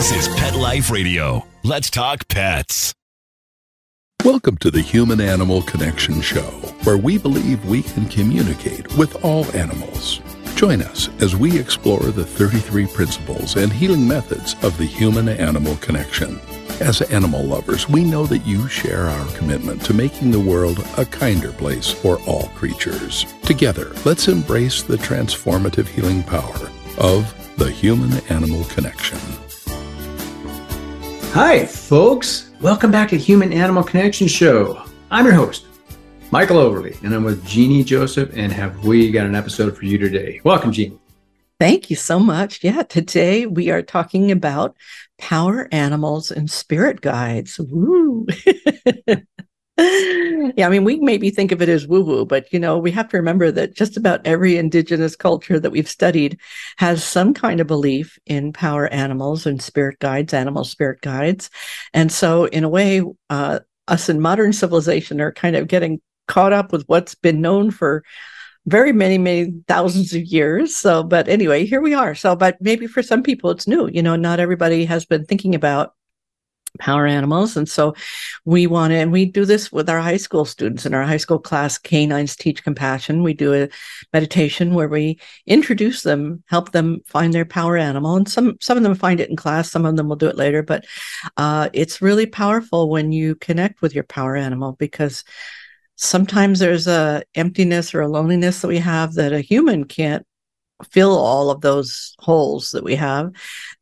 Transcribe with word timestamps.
This 0.00 0.28
is 0.28 0.34
Pet 0.34 0.54
Life 0.56 0.90
Radio. 0.90 1.46
Let's 1.62 1.90
talk 1.90 2.26
pets. 2.28 2.94
Welcome 4.24 4.56
to 4.56 4.70
the 4.70 4.80
Human 4.80 5.20
Animal 5.20 5.60
Connection 5.60 6.22
Show, 6.22 6.50
where 6.84 6.96
we 6.96 7.18
believe 7.18 7.62
we 7.66 7.82
can 7.82 8.06
communicate 8.06 8.96
with 8.96 9.22
all 9.22 9.44
animals. 9.54 10.22
Join 10.54 10.80
us 10.80 11.10
as 11.20 11.36
we 11.36 11.60
explore 11.60 12.00
the 12.00 12.24
33 12.24 12.86
principles 12.86 13.56
and 13.56 13.70
healing 13.70 14.08
methods 14.08 14.54
of 14.62 14.78
the 14.78 14.86
human 14.86 15.28
animal 15.28 15.76
connection. 15.82 16.40
As 16.80 17.02
animal 17.02 17.44
lovers, 17.44 17.86
we 17.86 18.02
know 18.02 18.24
that 18.24 18.46
you 18.46 18.68
share 18.68 19.06
our 19.06 19.28
commitment 19.36 19.84
to 19.84 19.92
making 19.92 20.30
the 20.30 20.40
world 20.40 20.82
a 20.96 21.04
kinder 21.04 21.52
place 21.52 21.90
for 21.90 22.18
all 22.22 22.48
creatures. 22.54 23.26
Together, 23.42 23.92
let's 24.06 24.28
embrace 24.28 24.82
the 24.82 24.96
transformative 24.96 25.88
healing 25.88 26.22
power 26.22 26.70
of 26.96 27.34
the 27.58 27.70
human 27.70 28.14
animal 28.30 28.64
connection. 28.64 29.18
Hi, 31.32 31.64
folks. 31.64 32.50
Welcome 32.60 32.90
back 32.90 33.08
to 33.10 33.16
Human 33.16 33.52
Animal 33.52 33.84
Connection 33.84 34.26
Show. 34.26 34.82
I'm 35.12 35.24
your 35.24 35.34
host, 35.34 35.64
Michael 36.32 36.58
Overly, 36.58 36.96
and 37.04 37.14
I'm 37.14 37.22
with 37.22 37.46
Jeannie 37.46 37.84
Joseph. 37.84 38.32
And 38.34 38.50
have 38.50 38.84
we 38.84 39.12
got 39.12 39.26
an 39.26 39.36
episode 39.36 39.76
for 39.76 39.84
you 39.84 39.96
today? 39.96 40.40
Welcome, 40.42 40.72
Jeannie. 40.72 40.98
Thank 41.60 41.88
you 41.88 41.94
so 41.94 42.18
much. 42.18 42.64
Yeah, 42.64 42.82
today 42.82 43.46
we 43.46 43.70
are 43.70 43.80
talking 43.80 44.32
about 44.32 44.76
power 45.18 45.68
animals 45.70 46.32
and 46.32 46.50
spirit 46.50 47.00
guides. 47.00 47.60
Woo. 47.60 48.26
yeah, 50.56 50.66
I 50.66 50.68
mean, 50.68 50.84
we 50.84 50.96
maybe 50.96 51.30
think 51.30 51.52
of 51.52 51.62
it 51.62 51.68
as 51.68 51.86
woo 51.86 52.02
woo, 52.02 52.26
but 52.26 52.52
you 52.52 52.58
know, 52.58 52.76
we 52.76 52.90
have 52.90 53.08
to 53.08 53.16
remember 53.16 53.50
that 53.50 53.74
just 53.74 53.96
about 53.96 54.20
every 54.26 54.56
indigenous 54.56 55.16
culture 55.16 55.58
that 55.58 55.70
we've 55.70 55.88
studied 55.88 56.38
has 56.76 57.02
some 57.02 57.32
kind 57.32 57.60
of 57.60 57.66
belief 57.66 58.18
in 58.26 58.52
power 58.52 58.88
animals 58.88 59.46
and 59.46 59.62
spirit 59.62 59.98
guides, 59.98 60.34
animal 60.34 60.64
spirit 60.64 61.00
guides. 61.00 61.48
And 61.94 62.12
so, 62.12 62.44
in 62.44 62.64
a 62.64 62.68
way, 62.68 63.02
uh, 63.30 63.60
us 63.88 64.08
in 64.10 64.20
modern 64.20 64.52
civilization 64.52 65.20
are 65.20 65.32
kind 65.32 65.56
of 65.56 65.66
getting 65.66 66.00
caught 66.28 66.52
up 66.52 66.72
with 66.72 66.84
what's 66.86 67.14
been 67.14 67.40
known 67.40 67.70
for 67.70 68.04
very 68.66 68.92
many 68.92 69.16
many 69.16 69.52
thousands 69.66 70.12
of 70.14 70.22
years 70.22 70.76
so 70.76 71.02
but 71.02 71.26
anyway 71.28 71.64
here 71.64 71.80
we 71.80 71.94
are 71.94 72.14
so 72.14 72.36
but 72.36 72.58
maybe 72.60 72.86
for 72.86 73.02
some 73.02 73.22
people 73.22 73.50
it's 73.50 73.66
new 73.66 73.88
you 73.88 74.02
know 74.02 74.16
not 74.16 74.38
everybody 74.38 74.84
has 74.84 75.06
been 75.06 75.24
thinking 75.24 75.54
about 75.54 75.94
power 76.78 77.06
animals. 77.06 77.56
And 77.56 77.68
so 77.68 77.94
we 78.44 78.66
want 78.66 78.92
to 78.92 78.96
and 78.96 79.12
we 79.12 79.24
do 79.24 79.44
this 79.44 79.72
with 79.72 79.88
our 79.88 80.00
high 80.00 80.16
school 80.16 80.44
students. 80.44 80.86
In 80.86 80.94
our 80.94 81.04
high 81.04 81.16
school 81.16 81.38
class 81.38 81.78
canines 81.78 82.36
teach 82.36 82.62
compassion. 82.62 83.22
We 83.22 83.34
do 83.34 83.54
a 83.54 83.68
meditation 84.12 84.74
where 84.74 84.88
we 84.88 85.18
introduce 85.46 86.02
them 86.02 86.42
help 86.46 86.72
them 86.72 87.00
find 87.06 87.32
their 87.32 87.44
power 87.44 87.76
animal. 87.76 88.16
And 88.16 88.28
some 88.28 88.56
some 88.60 88.76
of 88.76 88.82
them 88.82 88.94
find 88.94 89.20
it 89.20 89.30
in 89.30 89.36
class 89.36 89.70
some 89.70 89.86
of 89.86 89.96
them 89.96 90.08
will 90.08 90.16
do 90.16 90.28
it 90.28 90.36
later. 90.36 90.62
But 90.62 90.86
uh, 91.36 91.68
it's 91.72 92.02
really 92.02 92.26
powerful 92.26 92.88
when 92.88 93.12
you 93.12 93.34
connect 93.36 93.82
with 93.82 93.94
your 93.94 94.04
power 94.04 94.36
animal 94.36 94.72
because 94.72 95.24
sometimes 95.96 96.58
there's 96.58 96.86
a 96.86 97.22
emptiness 97.34 97.94
or 97.94 98.00
a 98.00 98.08
loneliness 98.08 98.62
that 98.62 98.68
we 98.68 98.78
have 98.78 99.14
that 99.14 99.32
a 99.32 99.40
human 99.40 99.84
can't 99.84 100.26
fill 100.90 101.16
all 101.16 101.50
of 101.50 101.60
those 101.60 102.14
holes 102.18 102.70
that 102.70 102.84
we 102.84 102.94
have 102.94 103.32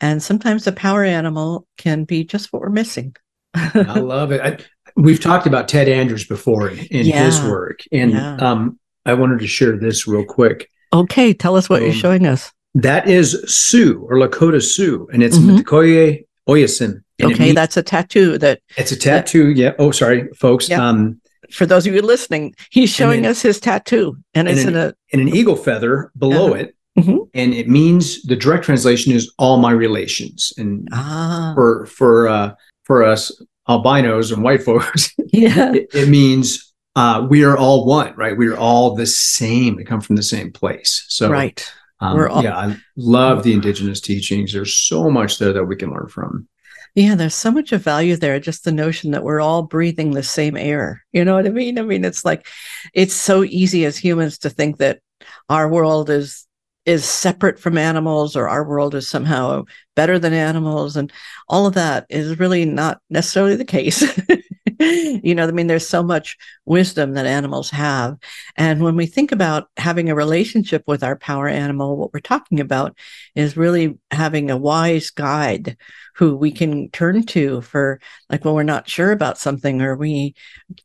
and 0.00 0.22
sometimes 0.22 0.66
a 0.66 0.72
power 0.72 1.04
animal 1.04 1.66
can 1.76 2.04
be 2.04 2.24
just 2.24 2.52
what 2.52 2.62
we're 2.62 2.68
missing 2.70 3.14
i 3.54 3.98
love 3.98 4.32
it 4.32 4.40
I, 4.40 4.58
we've 4.96 5.20
talked 5.20 5.46
about 5.46 5.68
ted 5.68 5.88
andrews 5.88 6.26
before 6.26 6.70
in, 6.70 6.78
in 6.78 7.06
yeah. 7.06 7.24
his 7.24 7.40
work 7.42 7.80
and 7.92 8.12
yeah. 8.12 8.36
um, 8.36 8.78
i 9.06 9.14
wanted 9.14 9.40
to 9.40 9.46
share 9.46 9.76
this 9.76 10.06
real 10.06 10.24
quick 10.24 10.70
okay 10.92 11.32
tell 11.32 11.56
us 11.56 11.68
what 11.68 11.80
um, 11.80 11.86
you're 11.86 11.94
showing 11.94 12.26
us 12.26 12.52
that 12.74 13.08
is 13.08 13.42
sioux 13.46 14.06
or 14.08 14.16
lakota 14.16 14.62
sioux 14.62 15.08
and 15.12 15.22
it's 15.22 15.38
mm-hmm. 15.38 15.56
Mitakuye 15.56 16.24
Oyasin. 16.48 17.02
Okay, 17.22 17.44
means, 17.44 17.54
that's 17.54 17.76
a 17.76 17.82
tattoo 17.82 18.38
that 18.38 18.60
it's 18.76 18.92
a 18.92 18.96
tattoo. 18.96 19.54
That, 19.54 19.60
yeah. 19.60 19.72
Oh, 19.78 19.90
sorry, 19.90 20.28
folks. 20.34 20.68
Yeah. 20.68 20.86
Um, 20.86 21.20
for 21.50 21.66
those 21.66 21.86
of 21.86 21.94
you 21.94 22.02
listening, 22.02 22.54
he's 22.70 22.90
showing 22.90 23.26
us 23.26 23.42
his 23.42 23.58
tattoo, 23.58 24.16
and, 24.34 24.48
and 24.48 24.56
it's 24.56 24.66
an, 24.66 24.74
in 24.74 24.80
a 24.80 24.94
in 25.10 25.20
an 25.20 25.28
eagle 25.28 25.56
feather 25.56 26.12
below 26.16 26.52
uh, 26.52 26.56
it, 26.56 26.76
mm-hmm. 26.98 27.18
and 27.34 27.54
it 27.54 27.68
means 27.68 28.22
the 28.22 28.36
direct 28.36 28.64
translation 28.64 29.12
is 29.12 29.32
all 29.38 29.58
my 29.58 29.70
relations. 29.70 30.52
And 30.56 30.88
ah. 30.92 31.52
for 31.54 31.86
for 31.86 32.28
uh, 32.28 32.54
for 32.84 33.02
us 33.02 33.32
albinos 33.68 34.32
and 34.32 34.42
white 34.42 34.62
folks, 34.62 35.14
yeah, 35.32 35.72
it, 35.72 35.88
it 35.94 36.08
means 36.08 36.72
uh, 36.96 37.26
we 37.28 37.44
are 37.44 37.56
all 37.56 37.86
one, 37.86 38.14
right? 38.16 38.36
We 38.36 38.48
are 38.48 38.56
all 38.56 38.96
the 38.96 39.06
same. 39.06 39.76
We 39.76 39.84
come 39.84 40.00
from 40.00 40.16
the 40.16 40.22
same 40.22 40.52
place. 40.52 41.04
So 41.08 41.30
right. 41.30 41.64
Um, 42.00 42.16
We're 42.16 42.28
all- 42.28 42.42
yeah, 42.42 42.56
I 42.56 42.76
love 42.96 43.42
the 43.42 43.52
indigenous 43.52 44.00
teachings. 44.00 44.52
There's 44.52 44.74
so 44.74 45.10
much 45.10 45.38
there 45.38 45.52
that 45.52 45.64
we 45.64 45.76
can 45.76 45.90
learn 45.90 46.08
from. 46.08 46.48
Yeah, 46.94 47.14
there's 47.14 47.34
so 47.34 47.52
much 47.52 47.72
of 47.72 47.82
value 47.82 48.16
there. 48.16 48.40
Just 48.40 48.64
the 48.64 48.72
notion 48.72 49.12
that 49.12 49.22
we're 49.22 49.40
all 49.40 49.62
breathing 49.62 50.12
the 50.12 50.22
same 50.22 50.56
air. 50.56 51.04
You 51.12 51.24
know 51.24 51.34
what 51.34 51.46
I 51.46 51.50
mean? 51.50 51.78
I 51.78 51.82
mean, 51.82 52.04
it's 52.04 52.24
like 52.24 52.46
it's 52.94 53.14
so 53.14 53.44
easy 53.44 53.84
as 53.84 53.96
humans 53.96 54.38
to 54.38 54.50
think 54.50 54.78
that 54.78 55.00
our 55.48 55.68
world 55.68 56.10
is 56.10 56.47
is 56.88 57.04
separate 57.04 57.58
from 57.58 57.76
animals 57.76 58.34
or 58.34 58.48
our 58.48 58.64
world 58.64 58.94
is 58.94 59.06
somehow 59.06 59.62
better 59.94 60.18
than 60.18 60.32
animals 60.32 60.96
and 60.96 61.12
all 61.46 61.66
of 61.66 61.74
that 61.74 62.06
is 62.08 62.38
really 62.38 62.64
not 62.64 62.98
necessarily 63.10 63.56
the 63.56 63.64
case 63.64 64.18
you 65.24 65.34
know 65.34 65.46
i 65.46 65.50
mean 65.50 65.66
there's 65.66 65.88
so 65.88 66.02
much 66.02 66.36
wisdom 66.64 67.14
that 67.14 67.26
animals 67.26 67.70
have. 67.70 68.16
And 68.56 68.82
when 68.82 68.94
we 68.94 69.06
think 69.06 69.32
about 69.32 69.68
having 69.76 70.10
a 70.10 70.14
relationship 70.14 70.84
with 70.86 71.02
our 71.02 71.16
power 71.16 71.48
animal 71.48 71.96
what 71.96 72.12
we're 72.12 72.20
talking 72.20 72.60
about 72.60 72.96
is 73.34 73.56
really 73.56 73.98
having 74.10 74.50
a 74.50 74.56
wise 74.56 75.10
guide 75.10 75.76
who 76.14 76.36
we 76.36 76.50
can 76.50 76.90
turn 76.90 77.24
to 77.24 77.60
for 77.62 78.00
like 78.28 78.44
when 78.44 78.54
we're 78.54 78.62
not 78.64 78.88
sure 78.88 79.12
about 79.12 79.38
something 79.38 79.80
or 79.80 79.96
we 79.96 80.34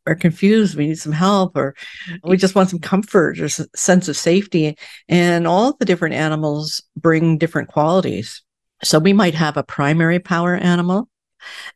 are 0.06 0.16
confused 0.16 0.78
we 0.78 0.88
need 0.88 1.00
some 1.00 1.12
help 1.12 1.56
or 1.56 1.76
we 2.24 2.38
just 2.38 2.56
want 2.56 2.70
some 2.70 2.80
comfort 2.80 3.40
or 3.40 3.50
sense 3.50 4.08
of 4.08 4.18
safety. 4.18 4.78
And 5.10 5.48
all 5.48 5.74
the 5.74 5.86
different 5.86 6.16
animals 6.16 6.82
bring 6.96 7.38
different 7.38 7.70
qualities. 7.70 8.42
So 8.84 9.00
we 9.00 9.14
might 9.14 9.36
have 9.36 9.58
a 9.58 9.64
primary 9.64 10.20
power 10.20 10.56
animal 10.56 11.10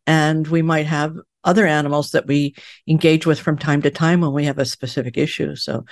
and 0.06 0.48
we 0.48 0.62
might 0.62 0.86
have 0.86 1.16
other 1.48 1.66
animals 1.66 2.12
that 2.12 2.28
we 2.28 2.54
engage 2.88 3.26
with 3.26 3.40
from 3.40 3.58
time 3.58 3.82
to 3.82 3.90
time 3.90 4.22
when 4.22 4.34
we 4.34 4.46
have 4.46 4.60
a 4.60 4.66
specific 4.66 5.18
issue. 5.18 5.56
So 5.56 5.86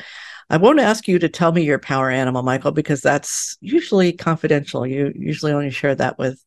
I 0.49 0.57
won't 0.57 0.79
ask 0.79 1.07
you 1.07 1.17
to 1.17 1.29
tell 1.29 1.53
me 1.53 1.63
your 1.63 1.79
power 1.79 2.11
animal, 2.11 2.43
Michael, 2.43 2.71
because 2.71 3.01
that's 3.01 3.57
usually 3.61 4.11
confidential. 4.11 4.85
You 4.85 5.13
usually 5.15 5.53
only 5.53 5.71
share 5.71 5.95
that 5.95 6.19
with 6.19 6.43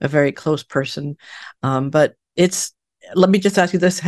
a 0.00 0.08
very 0.08 0.30
close 0.30 0.62
person. 0.62 1.16
Um, 1.62 1.90
but 1.90 2.14
it's, 2.36 2.72
let 3.14 3.28
me 3.28 3.40
just 3.40 3.58
ask 3.58 3.72
you 3.72 3.80
this 3.80 4.00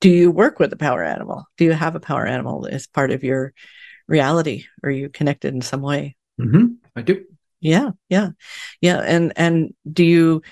Do 0.00 0.10
you 0.10 0.32
work 0.32 0.58
with 0.58 0.72
a 0.72 0.76
power 0.76 1.04
animal? 1.04 1.46
Do 1.56 1.64
you 1.64 1.72
have 1.72 1.94
a 1.94 2.00
power 2.00 2.26
animal 2.26 2.66
as 2.66 2.88
part 2.88 3.12
of 3.12 3.22
your 3.22 3.54
reality? 4.08 4.66
Are 4.82 4.90
you 4.90 5.08
connected 5.08 5.54
in 5.54 5.62
some 5.62 5.80
way? 5.80 6.16
Mm-hmm. 6.40 6.66
I 6.96 7.02
do. 7.02 7.24
Yeah, 7.60 7.90
yeah, 8.08 8.30
yeah. 8.80 8.98
And 8.98 9.32
and 9.36 9.72
do 9.90 10.04
you 10.04 10.42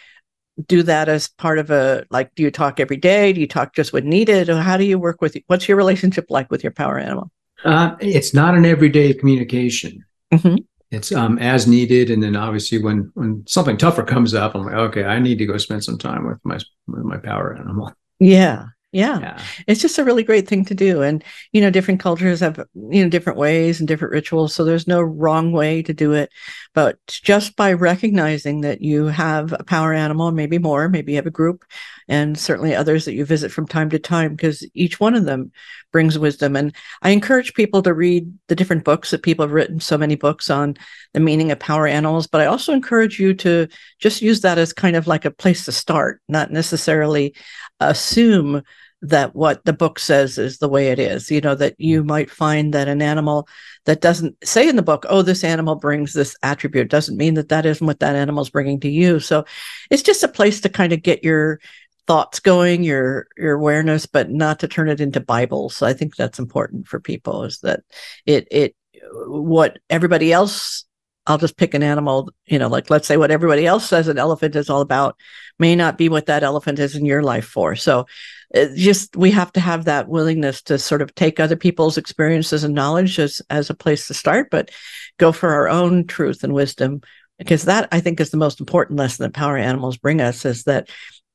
do 0.66 0.82
that 0.84 1.08
as 1.08 1.28
part 1.28 1.58
of 1.58 1.70
a 1.70 2.04
like 2.10 2.34
do 2.34 2.42
you 2.42 2.50
talk 2.50 2.80
every 2.80 2.96
day? 2.96 3.32
Do 3.32 3.40
you 3.40 3.46
talk 3.46 3.74
just 3.74 3.92
when 3.92 4.08
needed? 4.08 4.48
Or 4.48 4.56
how 4.56 4.76
do 4.76 4.84
you 4.84 4.98
work 4.98 5.20
with 5.20 5.36
what's 5.46 5.68
your 5.68 5.76
relationship 5.76 6.26
like 6.30 6.50
with 6.50 6.62
your 6.62 6.72
power 6.72 6.98
animal? 6.98 7.30
Uh, 7.64 7.96
it's 8.00 8.32
not 8.32 8.54
an 8.54 8.64
everyday 8.64 9.12
communication. 9.14 10.04
Mm-hmm. 10.32 10.56
it's 10.92 11.10
um, 11.10 11.38
as 11.40 11.66
needed 11.66 12.08
and 12.08 12.22
then 12.22 12.36
obviously 12.36 12.80
when 12.80 13.10
when 13.14 13.44
something 13.48 13.76
tougher 13.76 14.04
comes 14.04 14.32
up 14.32 14.54
i'm 14.54 14.64
like 14.64 14.74
okay 14.74 15.02
i 15.02 15.18
need 15.18 15.38
to 15.38 15.44
go 15.44 15.58
spend 15.58 15.82
some 15.82 15.98
time 15.98 16.24
with 16.24 16.38
my 16.44 16.56
with 16.86 17.02
my 17.02 17.16
power 17.16 17.56
animal. 17.56 17.92
Yeah 18.20 18.66
yeah. 18.92 19.20
yeah. 19.20 19.42
It's 19.66 19.80
just 19.80 19.98
a 19.98 20.04
really 20.04 20.22
great 20.22 20.48
thing 20.48 20.64
to 20.64 20.74
do. 20.74 21.02
And, 21.02 21.22
you 21.52 21.60
know, 21.60 21.70
different 21.70 22.00
cultures 22.00 22.40
have, 22.40 22.58
you 22.74 23.02
know, 23.02 23.08
different 23.08 23.38
ways 23.38 23.78
and 23.78 23.86
different 23.86 24.12
rituals. 24.12 24.54
So 24.54 24.64
there's 24.64 24.88
no 24.88 25.00
wrong 25.00 25.52
way 25.52 25.82
to 25.82 25.94
do 25.94 26.12
it. 26.12 26.30
But 26.74 26.98
just 27.06 27.56
by 27.56 27.72
recognizing 27.72 28.62
that 28.62 28.80
you 28.80 29.06
have 29.06 29.52
a 29.52 29.64
power 29.64 29.92
animal, 29.92 30.32
maybe 30.32 30.58
more, 30.58 30.88
maybe 30.88 31.12
you 31.12 31.16
have 31.16 31.26
a 31.26 31.30
group, 31.30 31.64
and 32.10 32.36
certainly 32.36 32.74
others 32.74 33.04
that 33.04 33.14
you 33.14 33.24
visit 33.24 33.52
from 33.52 33.68
time 33.68 33.88
to 33.90 33.98
time, 33.98 34.34
because 34.34 34.68
each 34.74 34.98
one 34.98 35.14
of 35.14 35.24
them 35.24 35.52
brings 35.92 36.18
wisdom. 36.18 36.56
And 36.56 36.74
I 37.02 37.10
encourage 37.10 37.54
people 37.54 37.82
to 37.82 37.94
read 37.94 38.30
the 38.48 38.56
different 38.56 38.82
books 38.82 39.12
that 39.12 39.22
people 39.22 39.44
have 39.44 39.52
written, 39.52 39.78
so 39.78 39.96
many 39.96 40.16
books 40.16 40.50
on 40.50 40.76
the 41.14 41.20
meaning 41.20 41.52
of 41.52 41.60
power 41.60 41.86
animals. 41.86 42.26
But 42.26 42.40
I 42.40 42.46
also 42.46 42.72
encourage 42.72 43.20
you 43.20 43.32
to 43.34 43.68
just 44.00 44.22
use 44.22 44.40
that 44.40 44.58
as 44.58 44.72
kind 44.72 44.96
of 44.96 45.06
like 45.06 45.24
a 45.24 45.30
place 45.30 45.64
to 45.66 45.72
start, 45.72 46.20
not 46.28 46.50
necessarily 46.50 47.36
assume 47.78 48.62
that 49.02 49.34
what 49.34 49.64
the 49.64 49.72
book 49.72 49.98
says 49.98 50.36
is 50.36 50.58
the 50.58 50.68
way 50.68 50.88
it 50.88 50.98
is 50.98 51.30
you 51.30 51.40
know 51.40 51.54
that 51.54 51.74
you 51.78 52.04
might 52.04 52.30
find 52.30 52.74
that 52.74 52.86
an 52.86 53.00
animal 53.00 53.48
that 53.86 54.02
doesn't 54.02 54.36
say 54.46 54.68
in 54.68 54.76
the 54.76 54.82
book 54.82 55.06
oh 55.08 55.22
this 55.22 55.42
animal 55.42 55.74
brings 55.74 56.12
this 56.12 56.36
attribute 56.42 56.90
doesn't 56.90 57.16
mean 57.16 57.34
that 57.34 57.48
that 57.48 57.64
isn't 57.64 57.86
what 57.86 58.00
that 58.00 58.14
animal 58.14 58.42
is 58.42 58.50
bringing 58.50 58.78
to 58.78 58.90
you 58.90 59.18
so 59.18 59.44
it's 59.90 60.02
just 60.02 60.22
a 60.22 60.28
place 60.28 60.60
to 60.60 60.68
kind 60.68 60.92
of 60.92 61.02
get 61.02 61.24
your 61.24 61.60
thoughts 62.06 62.40
going 62.40 62.82
your 62.82 63.26
your 63.36 63.54
awareness 63.54 64.06
but 64.06 64.30
not 64.30 64.60
to 64.60 64.68
turn 64.68 64.88
it 64.88 65.00
into 65.00 65.20
bibles 65.20 65.76
so 65.76 65.86
i 65.86 65.92
think 65.92 66.16
that's 66.16 66.38
important 66.38 66.86
for 66.86 67.00
people 67.00 67.44
is 67.44 67.60
that 67.60 67.80
it 68.26 68.46
it 68.50 68.74
what 69.02 69.78
everybody 69.88 70.32
else 70.32 70.84
I'll 71.26 71.38
just 71.38 71.56
pick 71.56 71.74
an 71.74 71.82
animal, 71.82 72.30
you 72.46 72.58
know, 72.58 72.68
like 72.68 72.90
let's 72.90 73.06
say 73.06 73.16
what 73.16 73.30
everybody 73.30 73.66
else 73.66 73.88
says 73.88 74.08
an 74.08 74.18
elephant 74.18 74.56
is 74.56 74.70
all 74.70 74.80
about 74.80 75.16
may 75.58 75.76
not 75.76 75.98
be 75.98 76.08
what 76.08 76.26
that 76.26 76.42
elephant 76.42 76.78
is 76.78 76.96
in 76.96 77.04
your 77.04 77.22
life 77.22 77.44
for. 77.44 77.76
So 77.76 78.06
uh, 78.54 78.66
just 78.74 79.16
we 79.16 79.30
have 79.30 79.52
to 79.52 79.60
have 79.60 79.84
that 79.84 80.08
willingness 80.08 80.62
to 80.62 80.78
sort 80.78 81.02
of 81.02 81.14
take 81.14 81.38
other 81.38 81.56
people's 81.56 81.98
experiences 81.98 82.64
and 82.64 82.74
knowledge 82.74 83.18
as 83.18 83.40
as 83.50 83.70
a 83.70 83.74
place 83.74 84.06
to 84.08 84.14
start, 84.14 84.50
but 84.50 84.70
go 85.18 85.30
for 85.30 85.50
our 85.50 85.68
own 85.68 86.06
truth 86.06 86.42
and 86.42 86.52
wisdom 86.52 87.00
because 87.38 87.64
that 87.64 87.88
I 87.92 88.00
think 88.00 88.18
is 88.18 88.30
the 88.30 88.36
most 88.36 88.58
important 88.58 88.98
lesson 88.98 89.22
that 89.24 89.34
power 89.34 89.56
animals 89.56 89.98
bring 89.98 90.20
us 90.20 90.44
is 90.44 90.64
that 90.64 90.88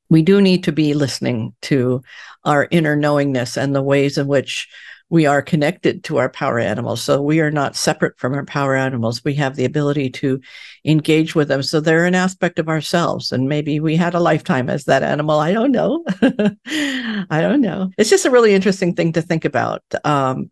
we 0.08 0.22
do 0.22 0.40
need 0.40 0.64
to 0.64 0.72
be 0.72 0.94
listening 0.94 1.54
to 1.62 2.02
our 2.44 2.68
inner 2.70 2.96
knowingness 2.96 3.56
and 3.56 3.74
the 3.74 3.82
ways 3.82 4.18
in 4.18 4.26
which 4.26 4.68
we 5.08 5.24
are 5.24 5.40
connected 5.40 6.02
to 6.04 6.16
our 6.16 6.28
power 6.28 6.58
animals. 6.58 7.00
So 7.00 7.22
we 7.22 7.40
are 7.40 7.50
not 7.50 7.76
separate 7.76 8.18
from 8.18 8.34
our 8.34 8.44
power 8.44 8.74
animals. 8.74 9.24
We 9.24 9.34
have 9.34 9.54
the 9.54 9.64
ability 9.64 10.10
to 10.10 10.40
engage 10.84 11.34
with 11.34 11.48
them. 11.48 11.62
So 11.62 11.80
they're 11.80 12.06
an 12.06 12.16
aspect 12.16 12.58
of 12.58 12.68
ourselves. 12.68 13.30
And 13.30 13.48
maybe 13.48 13.78
we 13.78 13.94
had 13.94 14.14
a 14.14 14.20
lifetime 14.20 14.68
as 14.68 14.84
that 14.84 15.04
animal. 15.04 15.38
I 15.38 15.52
don't 15.52 15.70
know. 15.70 16.04
I 16.66 17.40
don't 17.40 17.60
know. 17.60 17.90
It's 17.98 18.10
just 18.10 18.26
a 18.26 18.30
really 18.30 18.52
interesting 18.52 18.94
thing 18.94 19.12
to 19.12 19.22
think 19.22 19.44
about. 19.44 19.82
Um, 20.04 20.50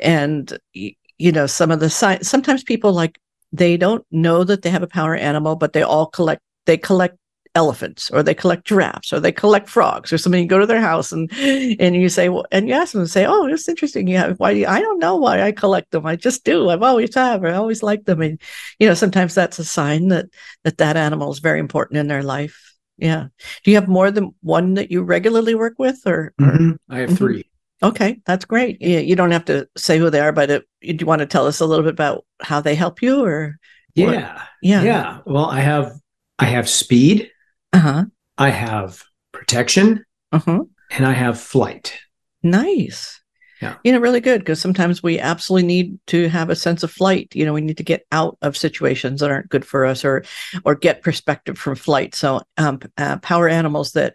and, 0.00 0.56
you 0.72 1.32
know, 1.32 1.46
some 1.46 1.72
of 1.72 1.80
the 1.80 1.90
science, 1.90 2.28
sometimes 2.28 2.62
people 2.62 2.92
like, 2.92 3.18
they 3.52 3.76
don't 3.76 4.04
know 4.10 4.44
that 4.44 4.62
they 4.62 4.70
have 4.70 4.82
a 4.82 4.88
power 4.88 5.16
animal, 5.16 5.56
but 5.56 5.72
they 5.72 5.82
all 5.82 6.06
collect, 6.06 6.42
they 6.66 6.76
collect 6.76 7.16
elephants 7.56 8.10
or 8.10 8.22
they 8.22 8.34
collect 8.34 8.66
giraffes 8.66 9.12
or 9.12 9.18
they 9.18 9.32
collect 9.32 9.68
frogs 9.68 10.12
or 10.12 10.18
something 10.18 10.42
you 10.42 10.48
go 10.48 10.58
to 10.58 10.66
their 10.66 10.80
house 10.80 11.10
and 11.10 11.32
and 11.32 11.96
you 11.96 12.08
say 12.10 12.28
well 12.28 12.44
and 12.52 12.68
you 12.68 12.74
ask 12.74 12.92
them 12.92 13.00
and 13.00 13.10
say 13.10 13.24
oh 13.24 13.46
it's 13.46 13.68
interesting. 13.68 14.06
You 14.06 14.18
have 14.18 14.38
why 14.38 14.52
do 14.52 14.60
you, 14.60 14.66
i 14.66 14.80
don't 14.80 14.98
know 14.98 15.16
why 15.16 15.42
i 15.42 15.52
collect 15.52 15.90
them. 15.90 16.06
I 16.06 16.16
just 16.16 16.44
do. 16.44 16.68
I've 16.68 16.82
always 16.82 17.14
have. 17.14 17.44
I 17.44 17.54
always 17.54 17.82
like 17.82 18.04
them. 18.04 18.20
And 18.20 18.40
you 18.78 18.86
know 18.86 18.94
sometimes 18.94 19.34
that's 19.34 19.58
a 19.58 19.64
sign 19.64 20.08
that 20.08 20.26
that 20.64 20.76
that 20.78 20.96
animal 20.96 21.32
is 21.32 21.38
very 21.38 21.58
important 21.58 21.98
in 21.98 22.08
their 22.08 22.22
life. 22.22 22.76
Yeah. 22.98 23.28
Do 23.64 23.70
you 23.70 23.76
have 23.76 23.88
more 23.88 24.10
than 24.10 24.34
one 24.42 24.74
that 24.74 24.90
you 24.90 25.02
regularly 25.02 25.54
work 25.54 25.74
with 25.78 26.00
or, 26.06 26.34
or? 26.38 26.44
Mm-hmm. 26.46 26.70
i 26.90 26.98
have 26.98 27.08
mm-hmm. 27.08 27.16
three. 27.16 27.44
Okay. 27.82 28.20
That's 28.26 28.44
great. 28.44 28.80
You 28.80 29.16
don't 29.16 29.32
have 29.32 29.44
to 29.46 29.68
say 29.76 29.98
who 29.98 30.10
they 30.10 30.20
are 30.20 30.32
but 30.32 30.50
it, 30.50 30.64
do 30.82 30.96
you 31.00 31.06
want 31.06 31.20
to 31.20 31.26
tell 31.26 31.46
us 31.46 31.60
a 31.60 31.66
little 31.66 31.84
bit 31.84 31.92
about 31.92 32.24
how 32.42 32.60
they 32.60 32.74
help 32.74 33.00
you 33.02 33.24
or? 33.24 33.56
Yeah. 33.94 34.42
Yeah. 34.60 34.82
Yeah. 34.82 35.18
Well 35.24 35.46
i 35.46 35.60
have 35.60 35.92
i 36.38 36.44
have 36.44 36.68
speed 36.68 37.30
uh-huh. 37.76 38.04
I 38.38 38.50
have 38.50 39.02
protection 39.32 40.04
uh-huh. 40.32 40.64
and 40.90 41.06
I 41.06 41.12
have 41.12 41.38
flight. 41.40 41.98
Nice. 42.42 43.20
Yeah. 43.62 43.76
You 43.84 43.92
know, 43.92 44.00
really 44.00 44.20
good 44.20 44.40
because 44.40 44.60
sometimes 44.60 45.02
we 45.02 45.18
absolutely 45.18 45.66
need 45.66 45.98
to 46.08 46.28
have 46.28 46.50
a 46.50 46.56
sense 46.56 46.82
of 46.82 46.90
flight. 46.90 47.34
You 47.34 47.46
know, 47.46 47.54
we 47.54 47.62
need 47.62 47.78
to 47.78 47.82
get 47.82 48.06
out 48.12 48.36
of 48.42 48.54
situations 48.54 49.20
that 49.20 49.30
aren't 49.30 49.48
good 49.48 49.64
for 49.64 49.86
us 49.86 50.04
or 50.04 50.24
or 50.64 50.74
get 50.74 51.02
perspective 51.02 51.56
from 51.56 51.74
flight. 51.74 52.14
So 52.14 52.42
um, 52.58 52.80
uh, 52.98 53.16
power 53.18 53.48
animals 53.48 53.92
that 53.92 54.14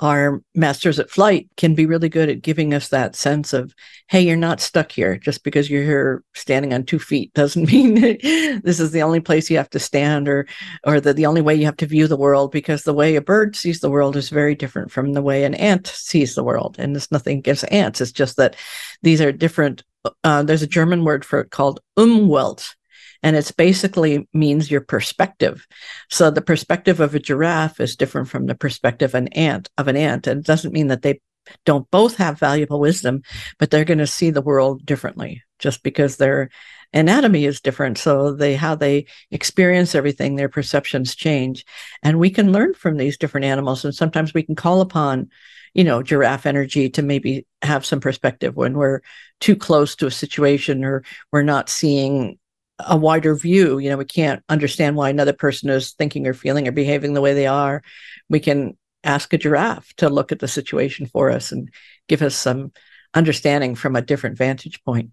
are 0.00 0.42
masters 0.56 0.98
at 0.98 1.10
flight 1.10 1.48
can 1.56 1.76
be 1.76 1.86
really 1.86 2.08
good 2.08 2.28
at 2.28 2.42
giving 2.42 2.74
us 2.74 2.88
that 2.88 3.14
sense 3.14 3.52
of, 3.52 3.72
hey, 4.08 4.22
you're 4.22 4.36
not 4.36 4.60
stuck 4.60 4.90
here. 4.90 5.16
Just 5.16 5.44
because 5.44 5.70
you're 5.70 5.84
here 5.84 6.24
standing 6.34 6.74
on 6.74 6.84
two 6.84 6.98
feet 6.98 7.32
doesn't 7.34 7.70
mean 7.70 7.94
this 7.94 8.80
is 8.80 8.90
the 8.90 9.02
only 9.02 9.20
place 9.20 9.48
you 9.48 9.56
have 9.56 9.70
to 9.70 9.78
stand 9.78 10.28
or 10.28 10.48
or 10.84 11.00
the, 11.00 11.14
the 11.14 11.26
only 11.26 11.42
way 11.42 11.54
you 11.54 11.64
have 11.64 11.76
to 11.76 11.86
view 11.86 12.08
the 12.08 12.16
world 12.16 12.50
because 12.50 12.82
the 12.82 12.94
way 12.94 13.14
a 13.14 13.20
bird 13.20 13.54
sees 13.54 13.78
the 13.78 13.90
world 13.90 14.16
is 14.16 14.30
very 14.30 14.56
different 14.56 14.90
from 14.90 15.12
the 15.12 15.22
way 15.22 15.44
an 15.44 15.54
ant 15.54 15.86
sees 15.86 16.34
the 16.34 16.42
world. 16.42 16.74
And 16.80 16.96
there's 16.96 17.12
nothing 17.12 17.38
against 17.38 17.70
ants. 17.70 18.00
It's 18.00 18.10
just 18.10 18.36
that 18.36 18.56
these 19.02 19.20
are 19.20 19.32
different. 19.32 19.82
Uh, 20.24 20.42
there's 20.42 20.62
a 20.62 20.66
German 20.66 21.04
word 21.04 21.24
for 21.24 21.40
it 21.40 21.50
called 21.50 21.80
Umwelt 21.98 22.74
and 23.22 23.36
it's 23.36 23.52
basically 23.52 24.28
means 24.32 24.70
your 24.70 24.80
perspective. 24.80 25.66
So 26.08 26.30
the 26.30 26.42
perspective 26.42 27.00
of 27.00 27.14
a 27.14 27.18
giraffe 27.18 27.80
is 27.80 27.96
different 27.96 28.28
from 28.28 28.46
the 28.46 28.54
perspective 28.54 29.10
of 29.10 29.14
an 29.14 29.28
ant 29.28 29.68
of 29.76 29.88
an 29.88 29.96
ant, 29.96 30.26
and 30.26 30.40
it 30.40 30.46
doesn't 30.46 30.72
mean 30.72 30.88
that 30.88 31.02
they 31.02 31.20
don't 31.64 31.90
both 31.90 32.16
have 32.16 32.38
valuable 32.38 32.80
wisdom, 32.80 33.22
but 33.58 33.70
they're 33.70 33.84
going 33.84 33.98
to 33.98 34.06
see 34.06 34.30
the 34.30 34.42
world 34.42 34.84
differently 34.84 35.42
just 35.58 35.82
because 35.82 36.16
their 36.16 36.50
anatomy 36.92 37.44
is 37.44 37.60
different. 37.60 37.98
So 37.98 38.32
they 38.32 38.54
how 38.54 38.74
they 38.74 39.06
experience 39.30 39.94
everything, 39.94 40.36
their 40.36 40.48
perceptions 40.48 41.14
change, 41.14 41.64
and 42.02 42.18
we 42.18 42.30
can 42.30 42.52
learn 42.52 42.74
from 42.74 42.96
these 42.96 43.16
different 43.16 43.46
animals. 43.46 43.84
And 43.84 43.94
sometimes 43.94 44.34
we 44.34 44.42
can 44.42 44.54
call 44.54 44.80
upon 44.80 45.30
you 45.74 45.84
know 45.84 46.02
giraffe 46.02 46.46
energy 46.46 46.90
to 46.90 47.02
maybe 47.02 47.46
have 47.62 47.86
some 47.86 48.00
perspective 48.00 48.56
when 48.56 48.74
we're 48.74 49.00
too 49.40 49.56
close 49.56 49.94
to 49.96 50.06
a 50.06 50.10
situation 50.10 50.84
or 50.84 51.04
we're 51.32 51.42
not 51.42 51.68
seeing 51.68 52.38
a 52.86 52.96
wider 52.96 53.34
view. 53.34 53.78
You 53.78 53.90
know, 53.90 53.96
we 53.96 54.04
can't 54.04 54.42
understand 54.48 54.96
why 54.96 55.10
another 55.10 55.32
person 55.32 55.68
is 55.70 55.92
thinking 55.92 56.26
or 56.26 56.34
feeling 56.34 56.66
or 56.66 56.72
behaving 56.72 57.14
the 57.14 57.20
way 57.20 57.34
they 57.34 57.46
are. 57.46 57.82
We 58.28 58.40
can 58.40 58.76
ask 59.04 59.32
a 59.32 59.38
giraffe 59.38 59.94
to 59.96 60.08
look 60.08 60.32
at 60.32 60.38
the 60.38 60.48
situation 60.48 61.06
for 61.06 61.30
us 61.30 61.52
and 61.52 61.70
give 62.08 62.22
us 62.22 62.34
some 62.34 62.72
understanding 63.14 63.74
from 63.74 63.96
a 63.96 64.02
different 64.02 64.38
vantage 64.38 64.82
point. 64.84 65.10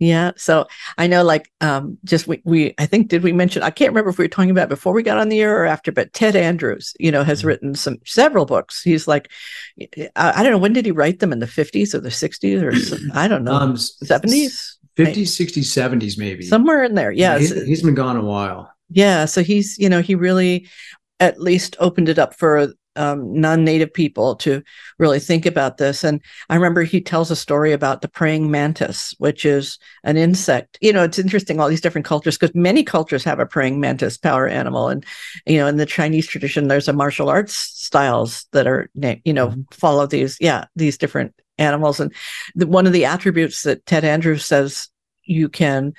Yeah. 0.00 0.32
So 0.36 0.66
I 0.96 1.06
know 1.06 1.22
like 1.22 1.52
um 1.60 1.98
just 2.04 2.26
we, 2.26 2.40
we 2.44 2.74
I 2.78 2.86
think 2.86 3.08
did 3.08 3.22
we 3.22 3.32
mention 3.32 3.62
I 3.62 3.70
can't 3.70 3.90
remember 3.90 4.08
if 4.08 4.18
we 4.18 4.24
were 4.24 4.28
talking 4.28 4.50
about 4.50 4.70
before 4.70 4.94
we 4.94 5.02
got 5.02 5.18
on 5.18 5.28
the 5.28 5.40
air 5.40 5.62
or 5.62 5.66
after, 5.66 5.92
but 5.92 6.12
Ted 6.14 6.34
Andrews, 6.34 6.94
you 6.98 7.12
know, 7.12 7.22
has 7.22 7.40
mm-hmm. 7.40 7.48
written 7.48 7.74
some 7.74 7.98
several 8.06 8.46
books. 8.46 8.82
He's 8.82 9.06
like 9.06 9.30
I, 9.78 10.08
I, 10.16 10.42
don't 10.42 10.52
know 10.52 10.58
when 10.58 10.72
did 10.72 10.86
he 10.86 10.90
write 10.90 11.20
them 11.20 11.32
in 11.32 11.38
the 11.38 11.46
50s 11.46 11.94
or 11.94 12.00
the 12.00 12.08
60s 12.08 12.62
or 12.62 13.18
I 13.18 13.28
don't 13.28 13.44
know 13.44 13.52
um, 13.52 13.74
70s 13.74 14.76
50s, 14.96 15.28
60s, 15.28 15.98
70s, 15.98 16.18
maybe 16.18 16.44
somewhere 16.44 16.82
in 16.82 16.94
there. 16.94 17.12
Yeah, 17.12 17.38
he's, 17.38 17.50
he's 17.64 17.82
been 17.82 17.94
gone 17.94 18.16
a 18.16 18.24
while. 18.24 18.72
Yeah, 18.88 19.26
so 19.26 19.42
he's 19.42 19.78
you 19.78 19.88
know 19.88 20.00
he 20.00 20.14
really 20.14 20.66
at 21.20 21.38
least 21.38 21.76
opened 21.78 22.08
it 22.08 22.18
up 22.18 22.34
for 22.34 22.72
um, 22.96 23.40
non-native 23.40 23.92
people 23.92 24.36
to 24.36 24.62
really 24.98 25.20
think 25.20 25.46
about 25.46 25.76
this. 25.76 26.04
And 26.04 26.20
I 26.48 26.54
remember 26.56 26.82
he 26.82 27.00
tells 27.00 27.30
a 27.30 27.36
story 27.36 27.72
about 27.72 28.02
the 28.02 28.08
praying 28.08 28.50
mantis, 28.50 29.14
which 29.18 29.44
is 29.44 29.78
an 30.04 30.16
insect. 30.16 30.78
You 30.80 30.92
know, 30.92 31.04
it's 31.04 31.18
interesting 31.18 31.60
all 31.60 31.68
these 31.68 31.80
different 31.80 32.06
cultures 32.06 32.36
because 32.36 32.54
many 32.54 32.82
cultures 32.82 33.24
have 33.24 33.38
a 33.38 33.46
praying 33.46 33.80
mantis 33.80 34.16
power 34.16 34.48
animal, 34.48 34.88
and 34.88 35.04
you 35.46 35.58
know, 35.58 35.66
in 35.66 35.76
the 35.76 35.86
Chinese 35.86 36.26
tradition, 36.26 36.68
there's 36.68 36.88
a 36.88 36.92
martial 36.92 37.28
arts 37.28 37.54
styles 37.54 38.46
that 38.52 38.66
are 38.66 38.90
you 39.24 39.32
know 39.32 39.48
mm-hmm. 39.48 39.62
follow 39.70 40.06
these 40.06 40.36
yeah 40.40 40.64
these 40.76 40.98
different 40.98 41.34
animals. 41.58 42.00
And 42.00 42.12
the, 42.54 42.66
one 42.66 42.86
of 42.86 42.92
the 42.92 43.04
attributes 43.04 43.62
that 43.62 43.86
Ted 43.86 44.04
Andrews 44.04 44.44
says 44.44 44.88
you 45.24 45.48
can 45.48 45.94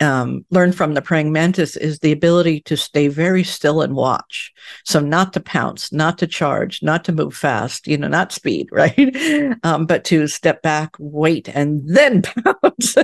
um, 0.00 0.44
learn 0.50 0.72
from 0.72 0.94
the 0.94 1.02
praying 1.02 1.32
mantis 1.32 1.76
is 1.76 1.98
the 1.98 2.12
ability 2.12 2.60
to 2.62 2.76
stay 2.76 3.08
very 3.08 3.44
still 3.44 3.82
and 3.82 3.94
watch. 3.94 4.52
So 4.84 5.00
not 5.00 5.32
to 5.34 5.40
pounce, 5.40 5.92
not 5.92 6.18
to 6.18 6.26
charge, 6.26 6.82
not 6.82 7.04
to 7.04 7.12
move 7.12 7.34
fast, 7.34 7.86
you 7.86 7.96
know, 7.96 8.08
not 8.08 8.32
speed, 8.32 8.68
right? 8.72 9.56
Um, 9.62 9.86
but 9.86 10.04
to 10.04 10.26
step 10.26 10.62
back, 10.62 10.90
wait, 10.98 11.48
and 11.48 11.82
then 11.86 12.22
pounce. 12.62 12.96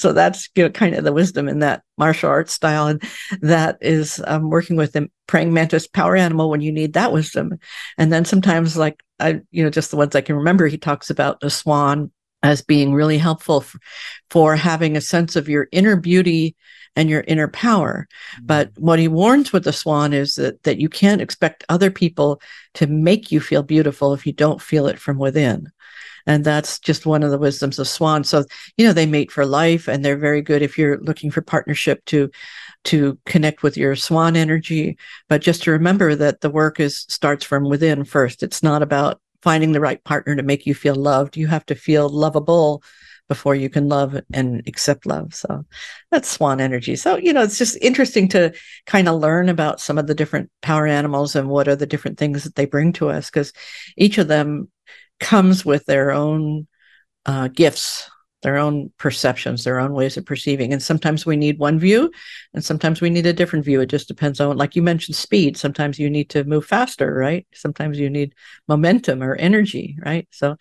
so 0.00 0.12
that's 0.12 0.48
you 0.54 0.64
know, 0.64 0.70
kind 0.70 0.94
of 0.94 1.04
the 1.04 1.12
wisdom 1.12 1.48
in 1.48 1.60
that 1.60 1.82
martial 1.98 2.30
arts 2.30 2.52
style. 2.52 2.86
And 2.86 3.02
that 3.40 3.78
is 3.80 4.22
um, 4.26 4.50
working 4.50 4.76
with 4.76 4.92
the 4.92 5.08
praying 5.26 5.52
mantis 5.52 5.86
power 5.86 6.16
animal 6.16 6.50
when 6.50 6.60
you 6.60 6.72
need 6.72 6.92
that 6.94 7.12
wisdom. 7.12 7.58
And 7.98 8.12
then 8.12 8.24
sometimes 8.24 8.76
like 8.76 9.02
I, 9.20 9.40
you 9.50 9.62
know, 9.62 9.70
just 9.70 9.90
the 9.90 9.96
ones 9.96 10.14
I 10.14 10.20
can 10.20 10.36
remember, 10.36 10.66
he 10.66 10.78
talks 10.78 11.08
about 11.08 11.40
the 11.40 11.50
swan 11.50 12.10
as 12.44 12.60
being 12.62 12.92
really 12.92 13.18
helpful 13.18 13.62
for, 13.62 13.78
for 14.30 14.54
having 14.54 14.96
a 14.96 15.00
sense 15.00 15.34
of 15.34 15.48
your 15.48 15.66
inner 15.72 15.96
beauty 15.96 16.54
and 16.94 17.08
your 17.08 17.24
inner 17.26 17.48
power. 17.48 18.06
Mm-hmm. 18.36 18.46
But 18.46 18.70
what 18.76 18.98
he 18.98 19.08
warns 19.08 19.52
with 19.52 19.64
the 19.64 19.72
swan 19.72 20.12
is 20.12 20.34
that, 20.34 20.62
that 20.62 20.78
you 20.78 20.88
can't 20.88 21.22
expect 21.22 21.64
other 21.68 21.90
people 21.90 22.40
to 22.74 22.86
make 22.86 23.32
you 23.32 23.40
feel 23.40 23.62
beautiful 23.62 24.12
if 24.12 24.26
you 24.26 24.32
don't 24.32 24.60
feel 24.60 24.86
it 24.86 24.98
from 24.98 25.18
within. 25.18 25.72
And 26.26 26.44
that's 26.44 26.78
just 26.78 27.06
one 27.06 27.22
of 27.22 27.30
the 27.30 27.38
wisdoms 27.38 27.78
of 27.78 27.88
swan. 27.88 28.24
So, 28.24 28.44
you 28.76 28.86
know, 28.86 28.92
they 28.92 29.06
mate 29.06 29.30
for 29.30 29.44
life 29.44 29.88
and 29.88 30.04
they're 30.04 30.16
very 30.16 30.40
good 30.40 30.62
if 30.62 30.78
you're 30.78 30.98
looking 31.00 31.30
for 31.30 31.42
partnership 31.42 32.04
to 32.06 32.30
to 32.84 33.18
connect 33.24 33.62
with 33.62 33.78
your 33.78 33.96
swan 33.96 34.36
energy. 34.36 34.98
But 35.28 35.40
just 35.40 35.62
to 35.62 35.70
remember 35.70 36.14
that 36.14 36.42
the 36.42 36.50
work 36.50 36.80
is 36.80 37.06
starts 37.08 37.44
from 37.44 37.64
within 37.64 38.04
first. 38.04 38.42
It's 38.42 38.62
not 38.62 38.82
about 38.82 39.20
finding 39.44 39.72
the 39.72 39.80
right 39.80 40.02
partner 40.04 40.34
to 40.34 40.42
make 40.42 40.64
you 40.64 40.74
feel 40.74 40.94
loved. 40.94 41.36
You 41.36 41.46
have 41.48 41.66
to 41.66 41.74
feel 41.74 42.08
lovable 42.08 42.82
before 43.28 43.54
you 43.54 43.68
can 43.68 43.88
love 43.88 44.18
and 44.32 44.62
accept 44.66 45.06
love. 45.06 45.34
So 45.34 45.64
that's 46.10 46.28
swan 46.28 46.60
energy. 46.60 46.96
So, 46.96 47.16
you 47.16 47.32
know, 47.32 47.42
it's 47.42 47.58
just 47.58 47.76
interesting 47.82 48.26
to 48.28 48.54
kind 48.86 49.06
of 49.06 49.20
learn 49.20 49.50
about 49.50 49.80
some 49.80 49.98
of 49.98 50.06
the 50.06 50.14
different 50.14 50.50
power 50.62 50.86
animals 50.86 51.36
and 51.36 51.48
what 51.48 51.68
are 51.68 51.76
the 51.76 51.86
different 51.86 52.18
things 52.18 52.44
that 52.44 52.54
they 52.54 52.64
bring 52.64 52.92
to 52.94 53.10
us 53.10 53.30
because 53.30 53.52
each 53.96 54.16
of 54.18 54.28
them 54.28 54.70
comes 55.20 55.64
with 55.64 55.84
their 55.84 56.10
own 56.10 56.66
uh, 57.26 57.48
gifts 57.48 58.10
their 58.44 58.58
own 58.58 58.92
perceptions, 58.98 59.64
their 59.64 59.80
own 59.80 59.94
ways 59.94 60.18
of 60.18 60.26
perceiving. 60.26 60.72
And 60.74 60.82
sometimes 60.82 61.24
we 61.24 61.34
need 61.34 61.58
one 61.58 61.78
view 61.78 62.12
and 62.52 62.62
sometimes 62.62 63.00
we 63.00 63.08
need 63.08 63.24
a 63.24 63.32
different 63.32 63.64
view. 63.64 63.80
It 63.80 63.86
just 63.86 64.06
depends 64.06 64.38
on, 64.38 64.58
like 64.58 64.76
you 64.76 64.82
mentioned, 64.82 65.16
speed. 65.16 65.56
Sometimes 65.56 65.98
you 65.98 66.10
need 66.10 66.28
to 66.30 66.44
move 66.44 66.66
faster, 66.66 67.12
right? 67.12 67.46
Sometimes 67.54 67.98
you 67.98 68.10
need 68.10 68.34
momentum 68.68 69.22
or 69.22 69.34
energy, 69.34 69.96
right? 70.04 70.28
So 70.30 70.56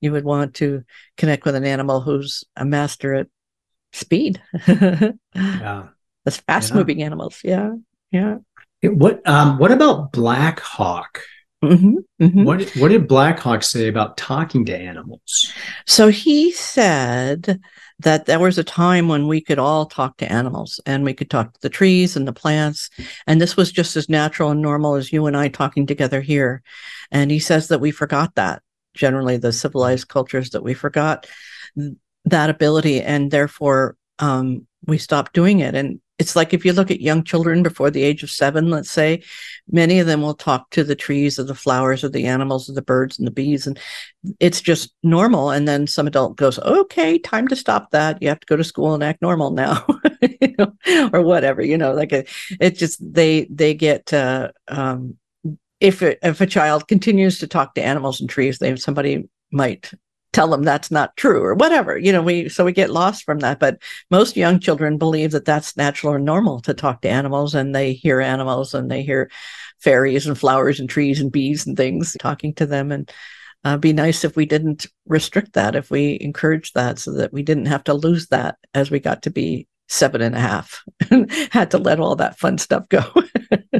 you 0.00 0.10
would 0.10 0.24
want 0.24 0.54
to 0.54 0.82
connect 1.16 1.44
with 1.44 1.54
an 1.54 1.64
animal 1.64 2.00
who's 2.00 2.42
a 2.56 2.64
master 2.64 3.14
at 3.14 3.28
speed. 3.92 4.42
yeah. 4.66 5.84
as 6.26 6.38
fast 6.38 6.74
moving 6.74 6.98
yeah. 6.98 7.06
animals. 7.06 7.40
Yeah. 7.44 7.74
Yeah. 8.10 8.38
What 8.82 9.26
um 9.28 9.58
what 9.58 9.70
about 9.70 10.10
Black 10.10 10.58
Hawk? 10.58 11.22
Mm-hmm, 11.64 11.96
mm-hmm. 12.22 12.44
What 12.44 12.68
what 12.76 12.88
did 12.88 13.08
Black 13.08 13.40
Hawk 13.40 13.64
say 13.64 13.88
about 13.88 14.16
talking 14.16 14.64
to 14.66 14.76
animals? 14.76 15.52
So 15.86 16.08
he 16.08 16.52
said 16.52 17.60
that 17.98 18.26
there 18.26 18.38
was 18.38 18.58
a 18.58 18.64
time 18.64 19.08
when 19.08 19.26
we 19.26 19.40
could 19.40 19.58
all 19.58 19.86
talk 19.86 20.18
to 20.18 20.32
animals 20.32 20.78
and 20.86 21.02
we 21.02 21.14
could 21.14 21.30
talk 21.30 21.52
to 21.52 21.60
the 21.60 21.68
trees 21.68 22.14
and 22.14 22.28
the 22.28 22.32
plants, 22.32 22.90
and 23.26 23.40
this 23.40 23.56
was 23.56 23.72
just 23.72 23.96
as 23.96 24.08
natural 24.08 24.50
and 24.50 24.62
normal 24.62 24.94
as 24.94 25.12
you 25.12 25.26
and 25.26 25.36
I 25.36 25.48
talking 25.48 25.84
together 25.84 26.20
here. 26.20 26.62
And 27.10 27.28
he 27.30 27.40
says 27.40 27.68
that 27.68 27.80
we 27.80 27.90
forgot 27.90 28.36
that 28.36 28.62
generally 28.94 29.36
the 29.36 29.52
civilized 29.52 30.08
cultures 30.08 30.50
that 30.50 30.62
we 30.62 30.74
forgot 30.74 31.26
that 32.24 32.50
ability 32.50 33.00
and 33.00 33.30
therefore 33.30 33.96
um, 34.18 34.66
we 34.86 34.98
stopped 34.98 35.32
doing 35.32 35.60
it. 35.60 35.74
And 35.74 36.00
it's 36.18 36.34
like 36.34 36.52
if 36.52 36.64
you 36.64 36.72
look 36.72 36.90
at 36.90 37.00
young 37.00 37.22
children 37.22 37.62
before 37.62 37.90
the 37.90 38.02
age 38.02 38.22
of 38.22 38.30
seven, 38.30 38.70
let's 38.70 38.90
say, 38.90 39.22
many 39.70 40.00
of 40.00 40.06
them 40.06 40.20
will 40.20 40.34
talk 40.34 40.68
to 40.70 40.82
the 40.82 40.96
trees 40.96 41.38
or 41.38 41.44
the 41.44 41.54
flowers 41.54 42.02
or 42.02 42.08
the 42.08 42.26
animals 42.26 42.68
or 42.68 42.72
the 42.72 42.82
birds 42.82 43.18
and 43.18 43.26
the 43.26 43.32
bees. 43.32 43.66
And 43.66 43.78
it's 44.40 44.60
just 44.60 44.92
normal. 45.02 45.50
And 45.50 45.68
then 45.68 45.86
some 45.86 46.06
adult 46.06 46.36
goes, 46.36 46.58
okay, 46.58 47.18
time 47.18 47.46
to 47.48 47.56
stop 47.56 47.92
that. 47.92 48.20
You 48.20 48.28
have 48.28 48.40
to 48.40 48.46
go 48.46 48.56
to 48.56 48.64
school 48.64 48.94
and 48.94 49.04
act 49.04 49.22
normal 49.22 49.52
now, 49.52 49.86
you 50.40 50.54
know, 50.58 50.72
or 51.12 51.22
whatever, 51.22 51.62
you 51.62 51.78
know, 51.78 51.92
like 51.92 52.12
it, 52.12 52.76
just, 52.76 52.98
they, 53.00 53.46
they 53.50 53.74
get, 53.74 54.12
uh, 54.12 54.50
um, 54.66 55.16
if, 55.80 56.02
if 56.02 56.40
a 56.40 56.46
child 56.46 56.88
continues 56.88 57.38
to 57.38 57.46
talk 57.46 57.74
to 57.74 57.82
animals 57.82 58.20
and 58.20 58.28
trees, 58.28 58.58
they 58.58 58.74
somebody 58.74 59.28
might 59.52 59.92
tell 60.32 60.48
them 60.48 60.62
that's 60.62 60.90
not 60.90 61.16
true 61.16 61.42
or 61.42 61.54
whatever 61.54 61.96
you 61.96 62.12
know 62.12 62.20
we 62.22 62.48
so 62.48 62.64
we 62.64 62.72
get 62.72 62.90
lost 62.90 63.24
from 63.24 63.38
that. 63.40 63.58
But 63.58 63.78
most 64.10 64.36
young 64.36 64.60
children 64.60 64.98
believe 64.98 65.32
that 65.32 65.44
that's 65.44 65.76
natural 65.76 66.14
or 66.14 66.18
normal 66.18 66.60
to 66.60 66.74
talk 66.74 67.02
to 67.02 67.08
animals 67.08 67.54
and 67.54 67.74
they 67.74 67.92
hear 67.92 68.20
animals 68.20 68.74
and 68.74 68.90
they 68.90 69.02
hear 69.02 69.30
fairies 69.80 70.26
and 70.26 70.38
flowers 70.38 70.80
and 70.80 70.88
trees 70.88 71.20
and 71.20 71.32
bees 71.32 71.66
and 71.66 71.76
things 71.76 72.16
talking 72.18 72.54
to 72.54 72.66
them. 72.66 72.92
And 72.92 73.10
uh, 73.64 73.76
be 73.76 73.92
nice 73.92 74.24
if 74.24 74.36
we 74.36 74.46
didn't 74.46 74.86
restrict 75.06 75.54
that 75.54 75.74
if 75.74 75.90
we 75.90 76.18
encouraged 76.20 76.74
that 76.74 76.98
so 76.98 77.12
that 77.12 77.32
we 77.32 77.42
didn't 77.42 77.66
have 77.66 77.84
to 77.84 77.94
lose 77.94 78.28
that 78.28 78.56
as 78.74 78.90
we 78.90 79.00
got 79.00 79.22
to 79.22 79.30
be 79.30 79.66
seven 79.88 80.20
and 80.20 80.34
a 80.34 80.40
half 80.40 80.84
and 81.10 81.30
had 81.50 81.70
to 81.70 81.78
let 81.78 81.98
all 81.98 82.16
that 82.16 82.38
fun 82.38 82.58
stuff 82.58 82.88
go. 82.88 83.02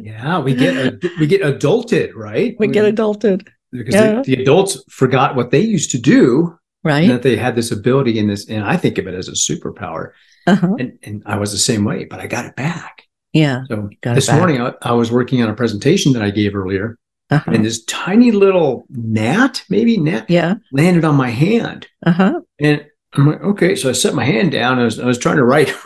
Yeah 0.01 0.39
we 0.39 0.55
get 0.55 1.03
we 1.19 1.27
get 1.27 1.43
adulted 1.43 2.13
right? 2.15 2.55
We, 2.59 2.69
we 2.69 2.73
get 2.73 2.95
adulted 2.95 3.49
because 3.73 3.95
yeah. 3.95 4.23
the, 4.23 4.37
the, 4.37 4.43
adults 4.43 4.83
forgot 4.89 5.37
what 5.37 5.51
they 5.51 5.61
used 5.61 5.91
to 5.91 5.99
do 5.99 6.57
right 6.85 7.09
that 7.09 7.23
they 7.23 7.37
had 7.37 7.55
this 7.55 7.71
ability 7.71 8.19
in 8.19 8.27
this 8.27 8.49
and 8.49 8.65
i 8.65 8.77
think 8.77 8.99
of 8.99 9.07
it 9.07 9.15
as 9.15 9.29
a 9.29 9.33
superpower 9.33 10.13
uh-huh. 10.47 10.75
and, 10.79 10.99
and 11.03 11.23
i 11.27 11.37
was 11.37 11.53
the 11.53 11.59
same 11.59 11.85
way 11.85 12.05
but 12.05 12.21
i 12.21 12.27
got 12.27 12.45
it 12.45 12.57
back 12.57 13.05
yeah 13.33 13.63
so 13.69 13.89
this 14.03 14.31
morning 14.31 14.61
I, 14.61 14.73
I, 14.83 14.93
was 14.93 15.13
working 15.13 15.43
on 15.43 15.51
a 15.51 15.55
presentation 15.55 16.13
that 16.13 16.23
i 16.23 16.31
gave 16.31 16.55
earlier 16.55 16.99
uh-huh. 17.31 17.51
and 17.53 17.65
this 17.65 17.85
tiny 17.85 18.31
little 18.31 18.87
gnat 18.89 19.63
maybe 19.69 19.97
gnat 19.97 20.29
yeah 20.31 20.55
landed 20.73 21.05
on 21.05 21.15
my 21.15 21.31
hand 21.31 21.87
uh-huh. 22.07 22.41
and 22.59 22.87
i'm 23.15 23.27
like 23.27 23.43
okay 23.43 23.77
so 23.77 23.91
i 23.91 23.93
set 23.93 24.15
my 24.15 24.25
hand 24.25 24.53
down 24.53 24.79
i 24.79 24.85
was, 24.85 24.99
I 24.99 25.07
was 25.07 25.19
trying 25.19 25.37
to 25.37 25.45
write 25.45 25.75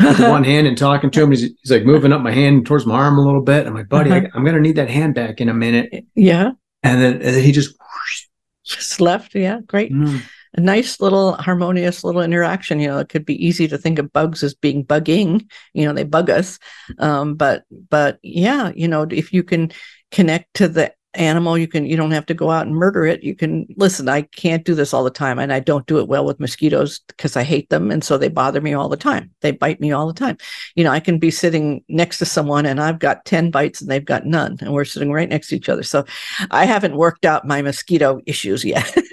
with 0.00 0.20
one 0.20 0.44
hand 0.52 0.66
and 0.66 0.78
talking 0.78 1.10
to 1.10 1.22
him. 1.22 1.30
He's, 1.30 1.42
he's, 1.42 1.70
like 1.70 1.84
moving 1.84 2.10
up 2.10 2.22
my 2.22 2.32
hand 2.32 2.64
towards 2.64 2.86
my 2.86 2.94
arm 2.94 3.18
a 3.18 3.22
little 3.22 3.42
bit. 3.42 3.66
I'm 3.66 3.74
like, 3.74 3.90
buddy, 3.90 4.10
uh-huh. 4.10 4.28
I, 4.32 4.36
am 4.36 4.44
going 4.44 4.54
to 4.54 4.60
need 4.62 4.76
that 4.76 4.88
hand 4.88 5.14
back 5.14 5.42
in 5.42 5.50
a 5.50 5.54
minute. 5.54 6.06
Yeah 6.14 6.52
and 6.82 7.00
then, 7.00 7.14
and 7.14 7.22
then 7.22 7.42
he 7.42 7.52
just 7.52 7.74
just 8.64 9.00
left. 9.00 9.34
Yeah, 9.34 9.60
great. 9.66 9.92
Mm. 9.92 10.22
A 10.54 10.60
nice 10.60 11.00
little 11.00 11.34
harmonious 11.34 12.02
little 12.02 12.22
interaction. 12.22 12.80
You 12.80 12.88
know, 12.88 12.98
it 12.98 13.08
could 13.08 13.24
be 13.24 13.44
easy 13.44 13.68
to 13.68 13.78
think 13.78 13.98
of 13.98 14.12
bugs 14.12 14.42
as 14.42 14.54
being 14.54 14.84
bugging. 14.84 15.48
You 15.74 15.86
know, 15.86 15.92
they 15.92 16.04
bug 16.04 16.28
us, 16.28 16.58
um, 16.98 17.34
but 17.34 17.64
but 17.88 18.18
yeah, 18.22 18.72
you 18.74 18.88
know, 18.88 19.06
if 19.10 19.32
you 19.32 19.44
can 19.44 19.70
connect 20.10 20.54
to 20.54 20.66
the 20.66 20.92
animal 21.14 21.58
you 21.58 21.66
can 21.66 21.86
you 21.86 21.96
don't 21.96 22.12
have 22.12 22.26
to 22.26 22.34
go 22.34 22.50
out 22.50 22.66
and 22.66 22.76
murder 22.76 23.04
it. 23.04 23.22
You 23.22 23.34
can 23.34 23.66
listen 23.76 24.08
i 24.08 24.22
can't 24.22 24.64
do 24.64 24.74
this 24.74 24.94
all 24.94 25.02
the 25.02 25.10
time 25.10 25.38
and 25.38 25.52
i 25.52 25.58
don't 25.58 25.86
do 25.86 25.98
it 25.98 26.06
well 26.06 26.24
with 26.24 26.38
mosquitoes 26.38 27.00
because 27.08 27.36
i 27.36 27.42
hate 27.42 27.68
them 27.68 27.90
and 27.90 28.04
so 28.04 28.16
they 28.16 28.28
bother 28.28 28.60
me 28.60 28.74
all 28.74 28.88
the 28.88 28.96
time. 28.96 29.30
They 29.40 29.50
bite 29.50 29.80
me 29.80 29.90
all 29.90 30.06
the 30.06 30.12
time. 30.12 30.36
You 30.76 30.84
know 30.84 30.92
i 30.92 31.00
can 31.00 31.18
be 31.18 31.30
sitting 31.30 31.82
next 31.88 32.18
to 32.18 32.24
someone 32.24 32.64
and 32.64 32.80
i've 32.80 33.00
got 33.00 33.24
10 33.24 33.50
bites 33.50 33.80
and 33.80 33.90
they've 33.90 34.04
got 34.04 34.24
none 34.24 34.58
and 34.60 34.72
we're 34.72 34.84
sitting 34.84 35.10
right 35.10 35.28
next 35.28 35.48
to 35.48 35.56
each 35.56 35.68
other. 35.68 35.82
So 35.82 36.04
i 36.50 36.64
haven't 36.64 36.96
worked 36.96 37.24
out 37.24 37.46
my 37.46 37.60
mosquito 37.60 38.20
issues 38.26 38.64
yet. 38.64 38.94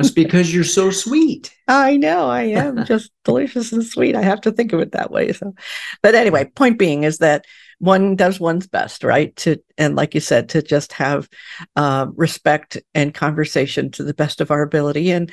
It's 0.00 0.10
because 0.10 0.52
you're 0.52 0.64
so 0.64 0.90
sweet. 0.90 1.54
I 1.68 1.96
know 1.96 2.28
i 2.28 2.42
am. 2.42 2.84
Just 2.86 3.10
delicious 3.24 3.72
and 3.72 3.84
sweet. 3.84 4.16
I 4.16 4.22
have 4.22 4.40
to 4.42 4.52
think 4.52 4.72
of 4.72 4.80
it 4.80 4.92
that 4.92 5.10
way 5.10 5.32
so. 5.32 5.54
But 6.02 6.14
anyway 6.14 6.46
point 6.46 6.78
being 6.78 7.04
is 7.04 7.18
that 7.18 7.46
one 7.84 8.16
does 8.16 8.40
one's 8.40 8.66
best, 8.66 9.04
right? 9.04 9.36
To 9.36 9.58
and 9.76 9.94
like 9.94 10.14
you 10.14 10.20
said, 10.20 10.48
to 10.50 10.62
just 10.62 10.92
have 10.94 11.28
uh, 11.76 12.06
respect 12.14 12.78
and 12.94 13.12
conversation 13.12 13.90
to 13.92 14.02
the 14.02 14.14
best 14.14 14.40
of 14.40 14.50
our 14.50 14.62
ability. 14.62 15.10
And 15.10 15.30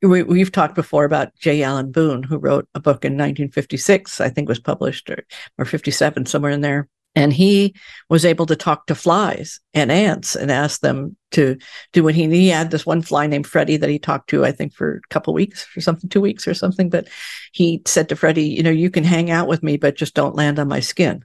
we, 0.00 0.22
we've 0.22 0.52
talked 0.52 0.74
before 0.74 1.04
about 1.04 1.34
J. 1.38 1.62
Allen 1.62 1.92
Boone, 1.92 2.22
who 2.22 2.38
wrote 2.38 2.66
a 2.74 2.80
book 2.80 3.04
in 3.04 3.12
1956, 3.12 4.20
I 4.20 4.30
think 4.30 4.48
was 4.48 4.60
published 4.60 5.10
or, 5.10 5.24
or 5.58 5.66
57, 5.66 6.24
somewhere 6.24 6.52
in 6.52 6.62
there. 6.62 6.88
And 7.16 7.32
he 7.32 7.74
was 8.08 8.24
able 8.24 8.46
to 8.46 8.56
talk 8.56 8.86
to 8.86 8.94
flies 8.94 9.60
and 9.72 9.92
ants 9.92 10.34
and 10.34 10.50
ask 10.50 10.80
them 10.80 11.16
to 11.32 11.56
do 11.92 12.02
what 12.02 12.14
he, 12.14 12.28
he 12.28 12.48
had 12.48 12.70
this 12.70 12.86
one 12.86 13.02
fly 13.02 13.26
named 13.26 13.46
Freddie 13.46 13.76
that 13.76 13.90
he 13.90 13.98
talked 13.98 14.30
to, 14.30 14.44
I 14.44 14.52
think, 14.52 14.72
for 14.72 14.96
a 14.96 15.08
couple 15.10 15.34
weeks 15.34 15.68
or 15.76 15.80
something, 15.80 16.08
two 16.08 16.20
weeks 16.20 16.48
or 16.48 16.54
something. 16.54 16.88
But 16.88 17.08
he 17.52 17.82
said 17.86 18.08
to 18.08 18.16
Freddie, 18.16 18.48
you 18.48 18.62
know, 18.62 18.70
you 18.70 18.90
can 18.90 19.04
hang 19.04 19.30
out 19.30 19.48
with 19.48 19.62
me, 19.62 19.76
but 19.76 19.96
just 19.96 20.14
don't 20.14 20.34
land 20.34 20.58
on 20.58 20.66
my 20.66 20.80
skin 20.80 21.24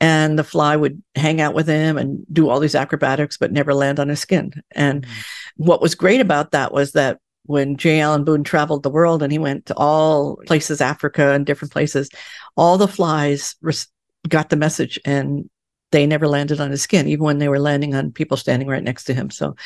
and 0.00 0.38
the 0.38 0.44
fly 0.44 0.76
would 0.76 1.02
hang 1.14 1.40
out 1.40 1.54
with 1.54 1.66
him 1.66 1.98
and 1.98 2.24
do 2.32 2.48
all 2.48 2.60
these 2.60 2.74
acrobatics 2.74 3.36
but 3.36 3.52
never 3.52 3.74
land 3.74 3.98
on 3.98 4.08
his 4.08 4.20
skin 4.20 4.52
and 4.72 5.02
mm-hmm. 5.02 5.12
what 5.56 5.82
was 5.82 5.94
great 5.94 6.20
about 6.20 6.52
that 6.52 6.72
was 6.72 6.92
that 6.92 7.18
when 7.44 7.76
j 7.76 8.00
allen 8.00 8.24
boone 8.24 8.44
traveled 8.44 8.82
the 8.82 8.90
world 8.90 9.22
and 9.22 9.32
he 9.32 9.38
went 9.38 9.66
to 9.66 9.74
all 9.76 10.36
places 10.46 10.80
africa 10.80 11.32
and 11.32 11.46
different 11.46 11.72
places 11.72 12.10
all 12.56 12.78
the 12.78 12.88
flies 12.88 13.56
res- 13.60 13.88
got 14.28 14.50
the 14.50 14.56
message 14.56 14.98
and 15.04 15.48
they 15.90 16.06
never 16.06 16.28
landed 16.28 16.60
on 16.60 16.70
his 16.70 16.82
skin, 16.82 17.08
even 17.08 17.24
when 17.24 17.38
they 17.38 17.48
were 17.48 17.58
landing 17.58 17.94
on 17.94 18.12
people 18.12 18.36
standing 18.36 18.68
right 18.68 18.82
next 18.82 19.04
to 19.04 19.14
him. 19.14 19.30
So 19.30 19.56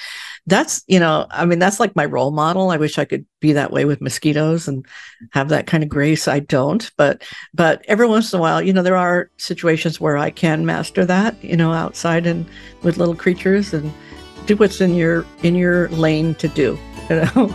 that's, 0.46 0.84
you 0.86 1.00
know, 1.00 1.26
I 1.30 1.44
mean, 1.46 1.58
that's 1.58 1.80
like 1.80 1.96
my 1.96 2.04
role 2.04 2.30
model. 2.30 2.70
I 2.70 2.76
wish 2.76 2.98
I 2.98 3.04
could 3.04 3.26
be 3.40 3.52
that 3.52 3.72
way 3.72 3.84
with 3.84 4.00
mosquitoes 4.00 4.68
and 4.68 4.86
have 5.32 5.48
that 5.48 5.66
kind 5.66 5.82
of 5.82 5.88
grace. 5.88 6.28
I 6.28 6.40
don't, 6.40 6.90
but, 6.96 7.22
but 7.52 7.84
every 7.88 8.06
once 8.06 8.32
in 8.32 8.38
a 8.38 8.40
while, 8.40 8.62
you 8.62 8.72
know, 8.72 8.82
there 8.82 8.96
are 8.96 9.30
situations 9.36 10.00
where 10.00 10.16
I 10.16 10.30
can 10.30 10.64
master 10.64 11.04
that, 11.04 11.42
you 11.42 11.56
know, 11.56 11.72
outside 11.72 12.26
and 12.26 12.46
with 12.82 12.98
little 12.98 13.16
creatures 13.16 13.74
and 13.74 13.92
do 14.46 14.56
what's 14.56 14.80
in 14.80 14.94
your, 14.94 15.26
in 15.42 15.54
your 15.54 15.88
lane 15.90 16.34
to 16.36 16.48
do, 16.48 16.78
you 17.10 17.16
know? 17.16 17.54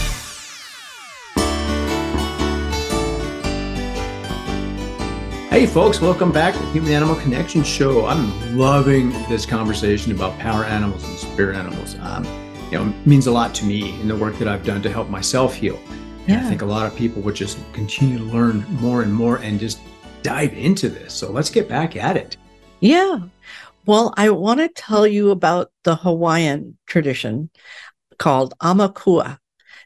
Hey, 5.51 5.65
folks, 5.65 5.99
welcome 5.99 6.31
back 6.31 6.53
to 6.53 6.61
the 6.61 6.73
Human 6.73 6.93
Animal 6.93 7.17
Connection 7.17 7.65
Show. 7.65 8.05
I'm 8.05 8.59
loving 8.59 9.09
this 9.31 9.47
conversation 9.47 10.13
about 10.13 10.39
power 10.39 10.63
animals 10.63 11.03
and 11.05 11.19
spirit 11.19 11.57
animals. 11.57 11.97
Um, 12.01 12.25
you 12.71 12.73
know, 12.73 12.91
it 12.91 13.07
means 13.07 13.29
a 13.29 13.33
lot 13.33 13.55
to 13.55 13.65
me 13.65 13.99
in 13.99 14.09
the 14.09 14.15
work 14.15 14.37
that 14.37 14.47
I've 14.47 14.63
done 14.63 14.83
to 14.83 14.91
help 14.91 15.09
myself 15.09 15.55
heal. 15.55 15.81
And 15.89 16.29
yeah. 16.29 16.41
I 16.41 16.49
think 16.51 16.61
a 16.61 16.67
lot 16.67 16.87
of 16.87 16.95
people 16.95 17.23
would 17.23 17.35
just 17.35 17.59
continue 17.73 18.19
to 18.19 18.25
learn 18.25 18.67
more 18.75 19.01
and 19.01 19.13
more 19.13 19.39
and 19.39 19.59
just 19.59 19.81
dive 20.23 20.53
into 20.53 20.91
this. 20.91 21.15
So 21.15 21.33
let's 21.33 21.49
get 21.49 21.67
back 21.67 21.97
at 21.97 22.19
it. 22.19 22.37
Yeah. 22.81 23.21
Well, 23.87 24.13
I 24.19 24.29
want 24.29 24.61
to 24.61 24.69
tell 24.69 25.07
you 25.07 25.31
about 25.31 25.73
the 25.83 25.97
Hawaiian 25.97 26.77
tradition 26.87 27.49
called 28.19 28.53
Aumakua. 28.63 29.39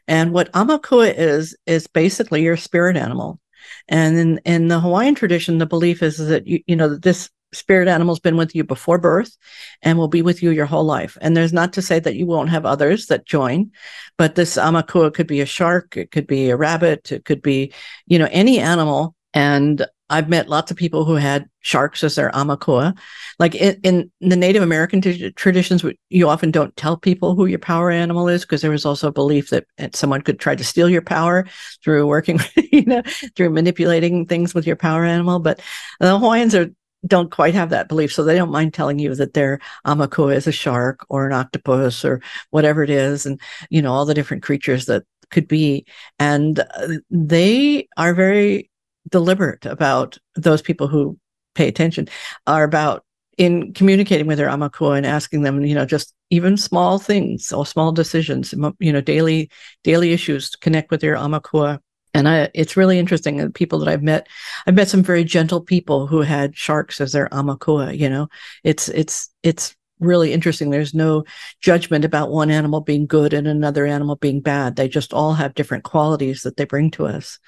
And 0.09 0.33
what 0.33 0.51
Aumakua 0.51 1.13
is, 1.15 1.55
is 1.65 1.87
basically 1.87 2.43
your 2.43 2.57
spirit 2.57 2.97
animal. 2.97 3.39
And 3.87 4.17
in, 4.17 4.37
in 4.45 4.67
the 4.67 4.79
Hawaiian 4.79 5.15
tradition, 5.15 5.57
the 5.57 5.65
belief 5.65 6.01
is 6.01 6.17
that 6.17 6.47
you, 6.47 6.61
you 6.67 6.75
know 6.75 6.89
that 6.89 7.01
this 7.01 7.29
spirit 7.53 7.87
animal's 7.87 8.19
been 8.19 8.37
with 8.37 8.55
you 8.55 8.63
before 8.63 8.97
birth 8.97 9.37
and 9.81 9.97
will 9.97 10.07
be 10.07 10.21
with 10.21 10.43
you 10.43 10.51
your 10.51 10.65
whole 10.65 10.83
life. 10.83 11.17
And 11.21 11.37
there's 11.37 11.53
not 11.53 11.73
to 11.73 11.81
say 11.81 11.99
that 11.99 12.15
you 12.15 12.25
won't 12.25 12.49
have 12.49 12.65
others 12.65 13.07
that 13.07 13.25
join, 13.25 13.71
but 14.17 14.35
this 14.35 14.57
aumakua 14.57 15.13
could 15.13 15.27
be 15.27 15.41
a 15.41 15.45
shark, 15.45 15.95
it 15.95 16.11
could 16.11 16.27
be 16.27 16.49
a 16.49 16.57
rabbit, 16.57 17.11
it 17.11 17.25
could 17.25 17.41
be, 17.41 17.73
you 18.07 18.19
know, 18.19 18.27
any 18.31 18.59
animal. 18.59 19.15
And 19.33 19.85
I've 20.13 20.29
met 20.29 20.47
lots 20.47 20.69
of 20.69 20.77
people 20.77 21.05
who 21.05 21.15
had 21.15 21.49
sharks 21.61 22.03
as 22.03 22.13
their 22.13 22.29
aumakua. 22.29 22.95
Like 23.39 23.55
in, 23.55 23.79
in 23.83 24.11
the 24.29 24.35
Native 24.35 24.61
American 24.61 25.01
t- 25.01 25.31
traditions, 25.31 25.83
you 26.09 26.29
often 26.29 26.51
don't 26.51 26.75
tell 26.77 26.97
people 26.97 27.33
who 27.33 27.47
your 27.47 27.57
power 27.57 27.89
animal 27.89 28.27
is 28.27 28.41
because 28.41 28.61
there 28.61 28.69
was 28.69 28.85
also 28.85 29.07
a 29.07 29.11
belief 29.11 29.49
that 29.49 29.65
someone 29.95 30.21
could 30.21 30.39
try 30.39 30.53
to 30.53 30.63
steal 30.63 30.87
your 30.87 31.01
power 31.01 31.47
through 31.83 32.05
working, 32.05 32.39
you 32.71 32.85
know, 32.85 33.01
through 33.35 33.49
manipulating 33.49 34.27
things 34.27 34.53
with 34.53 34.67
your 34.67 34.75
power 34.75 35.03
animal. 35.03 35.39
But 35.39 35.61
the 35.99 36.19
Hawaiians 36.19 36.53
are 36.53 36.69
don't 37.07 37.31
quite 37.31 37.55
have 37.55 37.71
that 37.71 37.89
belief, 37.89 38.13
so 38.13 38.23
they 38.23 38.35
don't 38.35 38.51
mind 38.51 38.73
telling 38.73 38.99
you 38.99 39.15
that 39.15 39.33
their 39.33 39.59
aumakua 39.85 40.35
is 40.35 40.45
a 40.45 40.51
shark 40.51 41.05
or 41.09 41.25
an 41.25 41.33
octopus 41.33 42.05
or 42.05 42.21
whatever 42.51 42.83
it 42.83 42.91
is, 42.91 43.25
and 43.25 43.41
you 43.71 43.81
know 43.81 43.91
all 43.91 44.05
the 44.05 44.13
different 44.13 44.43
creatures 44.43 44.85
that 44.85 45.03
could 45.31 45.47
be, 45.47 45.85
and 46.19 46.59
uh, 46.59 46.87
they 47.09 47.87
are 47.97 48.13
very 48.13 48.69
deliberate 49.09 49.65
about 49.65 50.17
those 50.35 50.61
people 50.61 50.87
who 50.87 51.17
pay 51.55 51.67
attention 51.67 52.07
are 52.47 52.63
about 52.63 53.03
in 53.37 53.73
communicating 53.73 54.27
with 54.27 54.37
their 54.37 54.49
aumakua 54.49 54.97
and 54.97 55.05
asking 55.05 55.41
them 55.41 55.63
you 55.65 55.73
know 55.73 55.85
just 55.85 56.13
even 56.29 56.55
small 56.55 56.99
things 56.99 57.51
or 57.51 57.65
small 57.65 57.91
decisions 57.91 58.53
you 58.79 58.93
know 58.93 59.01
daily 59.01 59.49
daily 59.83 60.13
issues 60.13 60.55
connect 60.55 60.91
with 60.91 61.03
your 61.03 61.15
aumakua 61.15 61.79
and 62.15 62.29
I, 62.29 62.49
it's 62.53 62.77
really 62.77 62.99
interesting 62.99 63.37
the 63.37 63.49
people 63.49 63.79
that 63.79 63.89
i've 63.89 64.03
met 64.03 64.27
i've 64.67 64.75
met 64.75 64.87
some 64.87 65.03
very 65.03 65.23
gentle 65.23 65.61
people 65.61 66.05
who 66.05 66.21
had 66.21 66.55
sharks 66.55 67.01
as 67.01 67.11
their 67.11 67.27
aumakua 67.29 67.97
you 67.97 68.09
know 68.09 68.27
it's 68.63 68.87
it's 68.89 69.29
it's 69.41 69.75
really 70.03 70.33
interesting. 70.33 70.69
There's 70.69 70.93
no 70.93 71.23
judgment 71.61 72.05
about 72.05 72.31
one 72.31 72.51
animal 72.51 72.81
being 72.81 73.05
good 73.05 73.33
and 73.33 73.47
another 73.47 73.85
animal 73.85 74.15
being 74.15 74.41
bad. 74.41 74.75
They 74.75 74.87
just 74.87 75.13
all 75.13 75.33
have 75.33 75.55
different 75.55 75.83
qualities 75.83 76.43
that 76.43 76.57
they 76.57 76.65
bring 76.65 76.91
to 76.91 77.07
us. 77.07 77.39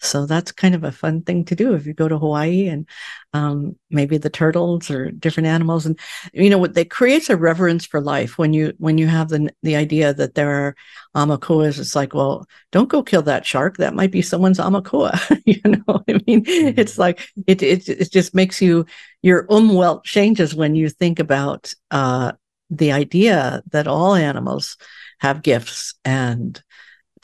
So 0.00 0.26
that's 0.26 0.52
kind 0.52 0.74
of 0.74 0.84
a 0.84 0.92
fun 0.92 1.22
thing 1.22 1.44
to 1.46 1.54
do 1.54 1.74
if 1.74 1.86
you 1.86 1.94
go 1.94 2.08
to 2.08 2.18
Hawaii 2.18 2.68
and 2.68 2.88
um, 3.32 3.76
maybe 3.90 4.18
the 4.18 4.30
turtles 4.30 4.90
or 4.90 5.10
different 5.10 5.46
animals. 5.46 5.86
And 5.86 5.98
you 6.32 6.50
know, 6.50 6.58
what 6.58 6.74
that 6.74 6.90
creates 6.90 7.30
a 7.30 7.36
reverence 7.36 7.86
for 7.86 8.00
life 8.00 8.38
when 8.38 8.52
you 8.52 8.74
when 8.78 8.98
you 8.98 9.06
have 9.06 9.28
the 9.28 9.50
the 9.62 9.76
idea 9.76 10.14
that 10.14 10.34
there 10.34 10.50
are 10.50 10.76
aumakuas. 11.16 11.78
It's 11.78 11.96
like, 11.96 12.14
well, 12.14 12.46
don't 12.72 12.88
go 12.88 13.02
kill 13.02 13.22
that 13.22 13.46
shark. 13.46 13.78
That 13.78 13.94
might 13.94 14.10
be 14.10 14.22
someone's 14.22 14.58
aumakua. 14.58 15.18
you 15.46 15.60
know, 15.64 16.04
I 16.08 16.20
mean, 16.26 16.44
mm-hmm. 16.44 16.78
it's 16.78 16.98
like 16.98 17.28
it, 17.46 17.62
it 17.62 17.88
it 17.88 18.12
just 18.12 18.34
makes 18.34 18.60
you 18.60 18.86
your 19.22 19.46
umwelt 19.48 20.04
changes 20.04 20.54
when 20.54 20.74
you 20.74 20.88
think 20.88 21.18
about 21.18 21.72
uh, 21.90 22.32
the 22.70 22.92
idea 22.92 23.62
that 23.70 23.86
all 23.86 24.14
animals 24.14 24.76
have 25.18 25.42
gifts 25.42 25.94
and 26.04 26.62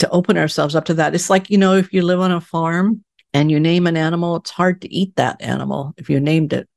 to 0.00 0.11
open 0.11 0.37
ourselves 0.37 0.75
up 0.75 0.87
to 0.87 0.95
that. 0.95 1.14
It's 1.14 1.30
like, 1.30 1.50
you 1.50 1.59
know, 1.59 1.75
if 1.75 1.92
you 1.92 2.02
live 2.02 2.21
on 2.21 2.33
a 2.33 2.40
farm 2.40 3.04
and 3.33 3.50
you 3.50 3.61
name 3.61 3.87
an 3.87 3.97
animal, 3.97 4.37
it's 4.37 4.50
hard 4.50 4.83
to 4.83 4.92
eat 4.92 5.14
that 5.16 5.40
animal 5.40 5.95
if 5.97 6.11
you 6.11 6.21
named 6.21 6.52
it. 6.52 6.69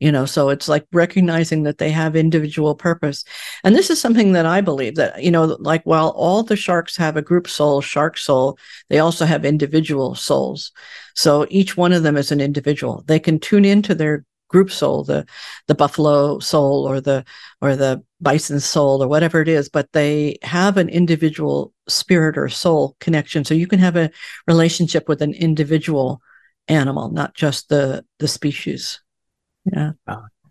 You 0.00 0.10
know, 0.10 0.26
so 0.26 0.50
it's 0.50 0.68
like 0.68 0.84
recognizing 0.92 1.62
that 1.62 1.78
they 1.78 1.90
have 1.90 2.16
individual 2.16 2.74
purpose. 2.74 3.24
And 3.62 3.74
this 3.74 3.90
is 3.90 4.00
something 4.00 4.32
that 4.32 4.44
I 4.44 4.60
believe 4.60 4.96
that, 4.96 5.22
you 5.22 5.30
know, 5.30 5.56
like 5.60 5.84
while 5.84 6.08
all 6.10 6.42
the 6.42 6.56
sharks 6.56 6.96
have 6.96 7.16
a 7.16 7.22
group 7.22 7.48
soul, 7.48 7.80
shark 7.80 8.18
soul, 8.18 8.58
they 8.90 8.98
also 8.98 9.24
have 9.24 9.44
individual 9.44 10.16
souls. 10.16 10.72
So 11.14 11.46
each 11.48 11.76
one 11.76 11.92
of 11.92 12.02
them 12.02 12.16
is 12.16 12.32
an 12.32 12.40
individual. 12.40 13.04
They 13.06 13.20
can 13.20 13.38
tune 13.38 13.64
into 13.64 13.94
their 13.94 14.24
group 14.48 14.70
soul, 14.70 15.04
the 15.04 15.26
the 15.68 15.74
buffalo 15.74 16.38
soul 16.38 16.86
or 16.88 17.00
the 17.00 17.24
or 17.60 17.76
the 17.76 18.02
bison 18.20 18.60
soul 18.60 19.02
or 19.02 19.08
whatever 19.08 19.40
it 19.40 19.48
is, 19.48 19.68
but 19.68 19.90
they 19.92 20.38
have 20.42 20.76
an 20.76 20.88
individual 20.88 21.72
spirit 21.88 22.38
or 22.38 22.48
soul 22.48 22.96
connection. 23.00 23.44
So 23.44 23.54
you 23.54 23.66
can 23.66 23.78
have 23.78 23.96
a 23.96 24.10
relationship 24.46 25.08
with 25.08 25.22
an 25.22 25.34
individual 25.34 26.20
animal, 26.68 27.10
not 27.10 27.34
just 27.34 27.68
the 27.68 28.04
the 28.18 28.28
species. 28.28 29.00
Yeah. 29.64 29.92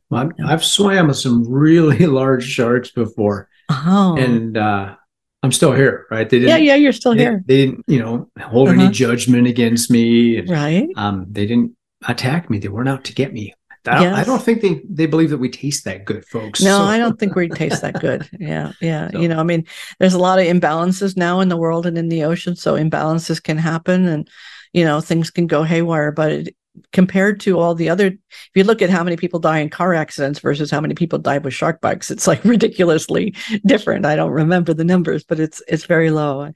Well, 0.09 0.31
I've 0.45 0.63
swam 0.63 1.07
with 1.07 1.17
some 1.17 1.47
really 1.49 2.05
large 2.05 2.45
sharks 2.45 2.91
before. 2.91 3.49
Oh. 3.69 4.15
And 4.17 4.57
uh 4.57 4.95
I'm 5.43 5.51
still 5.51 5.73
here, 5.73 6.07
right? 6.09 6.29
They 6.29 6.39
didn't, 6.39 6.49
yeah, 6.51 6.73
yeah, 6.73 6.75
you're 6.75 6.93
still 6.93 7.13
they, 7.13 7.19
here. 7.19 7.43
They 7.45 7.65
didn't, 7.65 7.83
you 7.85 7.99
know, 7.99 8.29
hold 8.39 8.69
uh-huh. 8.69 8.81
any 8.81 8.93
judgment 8.93 9.45
against 9.45 9.91
me. 9.91 10.37
And, 10.37 10.49
right. 10.49 10.87
Um, 10.95 11.25
they 11.29 11.45
didn't 11.45 11.75
attack 12.07 12.49
me. 12.49 12.59
They 12.59 12.69
weren't 12.69 12.87
out 12.87 13.03
to 13.05 13.13
get 13.13 13.33
me. 13.33 13.53
I 13.87 13.95
don't, 13.95 14.03
yes. 14.03 14.17
I 14.17 14.23
don't, 14.23 14.41
think 14.41 14.61
they, 14.61 14.81
they 14.89 15.05
believe 15.05 15.29
that 15.31 15.39
we 15.39 15.49
taste 15.49 15.83
that 15.85 16.05
good, 16.05 16.25
folks. 16.25 16.61
No, 16.61 16.77
so. 16.79 16.83
I 16.83 16.97
don't 16.97 17.19
think 17.19 17.35
we 17.35 17.49
taste 17.49 17.81
that 17.81 17.99
good. 17.99 18.29
Yeah. 18.39 18.73
Yeah. 18.81 19.09
So. 19.11 19.19
You 19.19 19.27
know, 19.27 19.39
I 19.39 19.43
mean, 19.43 19.65
there's 19.99 20.13
a 20.13 20.19
lot 20.19 20.39
of 20.39 20.45
imbalances 20.45 21.15
now 21.17 21.39
in 21.39 21.49
the 21.49 21.57
world 21.57 21.85
and 21.85 21.97
in 21.97 22.09
the 22.09 22.23
ocean. 22.23 22.55
So 22.55 22.75
imbalances 22.75 23.41
can 23.41 23.57
happen 23.57 24.05
and, 24.07 24.29
you 24.73 24.83
know, 24.85 25.01
things 25.01 25.29
can 25.29 25.47
go 25.47 25.63
haywire. 25.63 26.11
But 26.11 26.31
it, 26.31 26.55
compared 26.91 27.39
to 27.41 27.59
all 27.59 27.75
the 27.75 27.89
other, 27.89 28.07
if 28.07 28.49
you 28.55 28.63
look 28.63 28.81
at 28.81 28.89
how 28.89 29.03
many 29.03 29.15
people 29.15 29.39
die 29.39 29.59
in 29.59 29.69
car 29.69 29.93
accidents 29.93 30.39
versus 30.39 30.71
how 30.71 30.81
many 30.81 30.95
people 30.95 31.19
die 31.19 31.37
with 31.37 31.53
shark 31.53 31.81
bites, 31.81 32.11
it's 32.11 32.27
like 32.27 32.43
ridiculously 32.45 33.35
different. 33.65 34.05
I 34.05 34.15
don't 34.15 34.31
remember 34.31 34.73
the 34.73 34.83
numbers, 34.85 35.23
but 35.23 35.39
it's, 35.39 35.61
it's 35.67 35.85
very 35.85 36.09
low. 36.09 36.51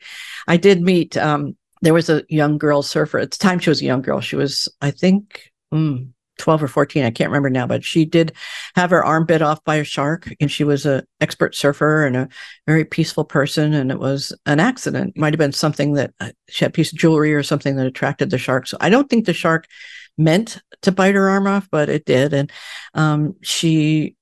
I 0.48 0.58
did 0.58 0.82
meet, 0.82 1.18
um, 1.18 1.56
there 1.82 1.94
was 1.94 2.10
a 2.10 2.24
young 2.30 2.58
girl 2.58 2.82
surfer 2.82 3.20
at 3.20 3.32
the 3.32 3.38
time. 3.38 3.60
She 3.60 3.70
was 3.70 3.82
a 3.82 3.86
young 3.86 4.02
girl. 4.02 4.20
She 4.20 4.36
was, 4.36 4.68
I 4.82 4.92
think, 4.92 5.52
mm, 5.74 6.10
12 6.38 6.64
or 6.64 6.68
14 6.68 7.04
i 7.04 7.12
can't 7.12 7.30
remember 7.30 7.50
now 7.50 7.66
but 7.68 7.84
she 7.84 8.06
did 8.06 8.34
have 8.76 8.90
her 8.90 9.04
arm 9.04 9.26
bit 9.26 9.42
off 9.42 9.64
by 9.64 9.76
a 9.76 9.84
shark 9.84 10.32
and 10.40 10.52
she 10.52 10.64
was 10.64 10.86
an 10.86 11.04
expert 11.20 11.56
surfer 11.56 12.06
and 12.06 12.16
a 12.16 12.30
very 12.66 12.86
peaceful 12.86 13.26
person 13.26 13.74
and 13.74 13.92
it 13.92 14.00
was 14.00 14.34
an 14.46 14.60
accident. 14.60 15.14
It 15.16 15.20
might 15.20 15.34
have 15.34 15.40
been 15.40 15.52
something 15.52 15.94
that 15.94 16.14
uh, 16.20 16.32
she 16.50 16.66
had 16.66 16.72
a 16.72 16.74
piece 16.74 16.92
of 16.92 17.00
jewelry 17.00 17.34
or 17.34 17.44
something 17.44 17.76
that 17.76 17.88
attracted 17.88 18.30
the 18.30 18.38
shark. 18.38 18.68
So 18.68 18.78
i 18.80 18.90
don't 18.90 19.10
think 19.10 19.26
the 19.26 19.34
shark 19.34 19.66
meant 20.18 20.60
to 20.82 20.92
bite 20.92 21.16
her 21.16 21.30
arm 21.30 21.48
off 21.48 21.68
but 21.72 21.90
it 21.90 22.06
did 22.06 22.34
and 22.34 22.52
um, 22.94 23.36
she 23.42 24.16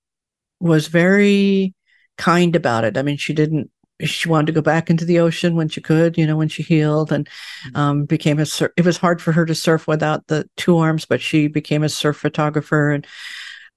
was 0.59 0.87
very 0.87 1.73
kind 2.17 2.55
about 2.55 2.85
it. 2.85 2.97
I 2.97 3.01
mean 3.01 3.17
she 3.17 3.33
didn't 3.33 3.69
she 4.01 4.27
wanted 4.27 4.47
to 4.47 4.51
go 4.51 4.61
back 4.61 4.89
into 4.89 5.05
the 5.05 5.19
ocean 5.19 5.55
when 5.55 5.69
she 5.69 5.81
could, 5.81 6.17
you 6.17 6.27
know, 6.27 6.35
when 6.35 6.49
she 6.49 6.63
healed 6.63 7.11
and 7.11 7.27
mm-hmm. 7.27 7.77
um, 7.77 8.05
became 8.05 8.39
a 8.39 8.45
surf. 8.45 8.71
it 8.77 8.85
was 8.85 8.97
hard 8.97 9.21
for 9.21 9.31
her 9.31 9.45
to 9.45 9.55
surf 9.55 9.87
without 9.87 10.27
the 10.27 10.49
two 10.57 10.77
arms, 10.77 11.05
but 11.05 11.21
she 11.21 11.47
became 11.47 11.83
a 11.83 11.89
surf 11.89 12.17
photographer 12.17 12.91
and 12.91 13.07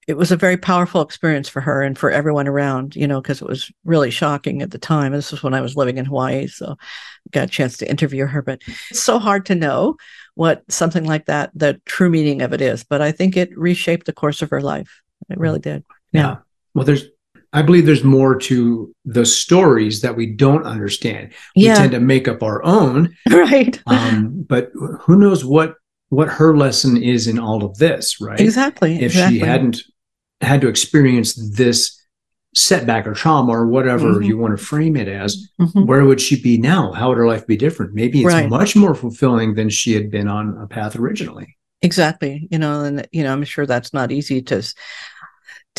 it 0.09 0.17
was 0.17 0.31
a 0.31 0.35
very 0.35 0.57
powerful 0.57 1.01
experience 1.01 1.47
for 1.47 1.61
her 1.61 1.83
and 1.83 1.95
for 1.95 2.09
everyone 2.09 2.47
around, 2.47 2.95
you 2.95 3.07
know, 3.07 3.21
because 3.21 3.43
it 3.43 3.47
was 3.47 3.71
really 3.85 4.09
shocking 4.09 4.63
at 4.63 4.71
the 4.71 4.79
time. 4.79 5.11
This 5.11 5.31
was 5.31 5.43
when 5.43 5.53
I 5.53 5.61
was 5.61 5.75
living 5.75 5.99
in 5.99 6.05
Hawaii, 6.05 6.47
so 6.47 6.71
I 6.71 7.29
got 7.31 7.43
a 7.43 7.51
chance 7.51 7.77
to 7.77 7.89
interview 7.89 8.25
her. 8.25 8.41
But 8.41 8.59
it's 8.89 9.03
so 9.03 9.19
hard 9.19 9.45
to 9.45 9.55
know 9.55 9.97
what 10.33 10.63
something 10.67 11.03
like 11.03 11.27
that, 11.27 11.51
the 11.53 11.79
true 11.85 12.09
meaning 12.09 12.41
of 12.41 12.53
it 12.53 12.61
is. 12.61 12.83
But 12.83 13.03
I 13.03 13.11
think 13.11 13.37
it 13.37 13.55
reshaped 13.55 14.07
the 14.07 14.13
course 14.13 14.41
of 14.41 14.49
her 14.49 14.61
life. 14.61 15.03
It 15.29 15.37
really 15.37 15.59
did. 15.59 15.83
Yeah. 16.11 16.21
yeah. 16.21 16.37
Well, 16.73 16.85
there's 16.85 17.05
I 17.51 17.61
believe 17.61 17.85
there's 17.85 18.03
more 18.03 18.37
to 18.37 18.93
the 19.05 19.25
stories 19.25 20.01
that 20.01 20.15
we 20.15 20.27
don't 20.27 20.65
understand. 20.65 21.33
We 21.55 21.65
yeah. 21.65 21.75
tend 21.75 21.91
to 21.91 21.99
make 21.99 22.27
up 22.27 22.43
our 22.43 22.63
own, 22.63 23.15
right? 23.29 23.81
Um, 23.87 24.45
but 24.47 24.71
who 25.01 25.17
knows 25.17 25.43
what 25.43 25.75
what 26.09 26.27
her 26.27 26.57
lesson 26.57 27.01
is 27.01 27.27
in 27.27 27.39
all 27.39 27.63
of 27.63 27.77
this, 27.77 28.19
right? 28.19 28.39
Exactly. 28.39 28.95
If 28.95 29.11
exactly. 29.11 29.39
she 29.39 29.45
hadn't 29.45 29.81
had 30.41 30.61
to 30.61 30.67
experience 30.67 31.35
this 31.55 31.95
setback 32.55 33.05
or 33.05 33.13
trauma 33.13 33.51
or 33.51 33.67
whatever 33.67 34.13
mm-hmm. 34.13 34.23
you 34.23 34.37
want 34.37 34.57
to 34.57 34.63
frame 34.63 34.97
it 34.97 35.07
as, 35.07 35.49
mm-hmm. 35.61 35.85
where 35.85 36.05
would 36.05 36.19
she 36.19 36.41
be 36.41 36.57
now? 36.57 36.91
How 36.91 37.09
would 37.09 37.17
her 37.17 37.27
life 37.27 37.45
be 37.45 37.57
different? 37.57 37.93
Maybe 37.93 38.21
it's 38.21 38.33
right. 38.33 38.49
much 38.49 38.75
more 38.75 38.95
fulfilling 38.95 39.53
than 39.53 39.69
she 39.69 39.93
had 39.93 40.09
been 40.09 40.27
on 40.27 40.57
a 40.57 40.67
path 40.67 40.95
originally. 40.95 41.55
Exactly. 41.81 42.47
You 42.51 42.57
know, 42.59 42.83
and 42.83 43.07
you 43.11 43.23
know, 43.23 43.31
I'm 43.31 43.43
sure 43.43 43.65
that's 43.65 43.93
not 43.93 44.11
easy 44.11 44.41
to 44.43 44.73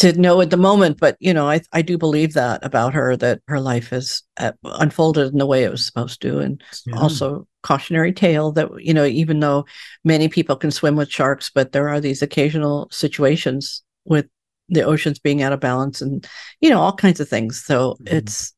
to 0.01 0.19
know 0.19 0.41
at 0.41 0.49
the 0.49 0.57
moment 0.57 0.99
but 0.99 1.15
you 1.21 1.33
know 1.35 1.47
i 1.47 1.61
i 1.73 1.83
do 1.83 1.99
believe 1.99 2.33
that 2.33 2.65
about 2.65 2.95
her 2.95 3.17
that 3.17 3.41
her 3.47 3.61
life 3.61 3.91
has 3.91 4.23
uh, 4.39 4.53
unfolded 4.65 5.31
in 5.31 5.39
the 5.39 5.45
way 5.45 5.63
it 5.63 5.71
was 5.71 5.85
supposed 5.85 6.23
to 6.23 6.39
and 6.39 6.63
yeah. 6.87 6.97
also 6.97 7.47
cautionary 7.63 8.11
tale 8.11 8.51
that 8.51 8.69
you 8.79 8.95
know 8.95 9.05
even 9.05 9.41
though 9.41 9.67
many 10.03 10.27
people 10.27 10.57
can 10.57 10.71
swim 10.71 10.97
with 10.97 11.11
sharks 11.11 11.51
but 11.55 11.73
there 11.73 11.89
are 11.89 12.01
these 12.01 12.23
occasional 12.23 12.89
situations 12.91 13.83
with 14.07 14.27
the 14.71 14.83
oceans 14.83 15.19
being 15.19 15.43
out 15.43 15.53
of 15.53 15.61
balance 15.61 16.01
and 16.01 16.27
you 16.61 16.71
know 16.71 16.81
all 16.81 16.95
kinds 16.95 17.21
of 17.21 17.29
things 17.29 17.63
so 17.63 17.99
mm-hmm. 18.01 18.17
it's 18.17 18.55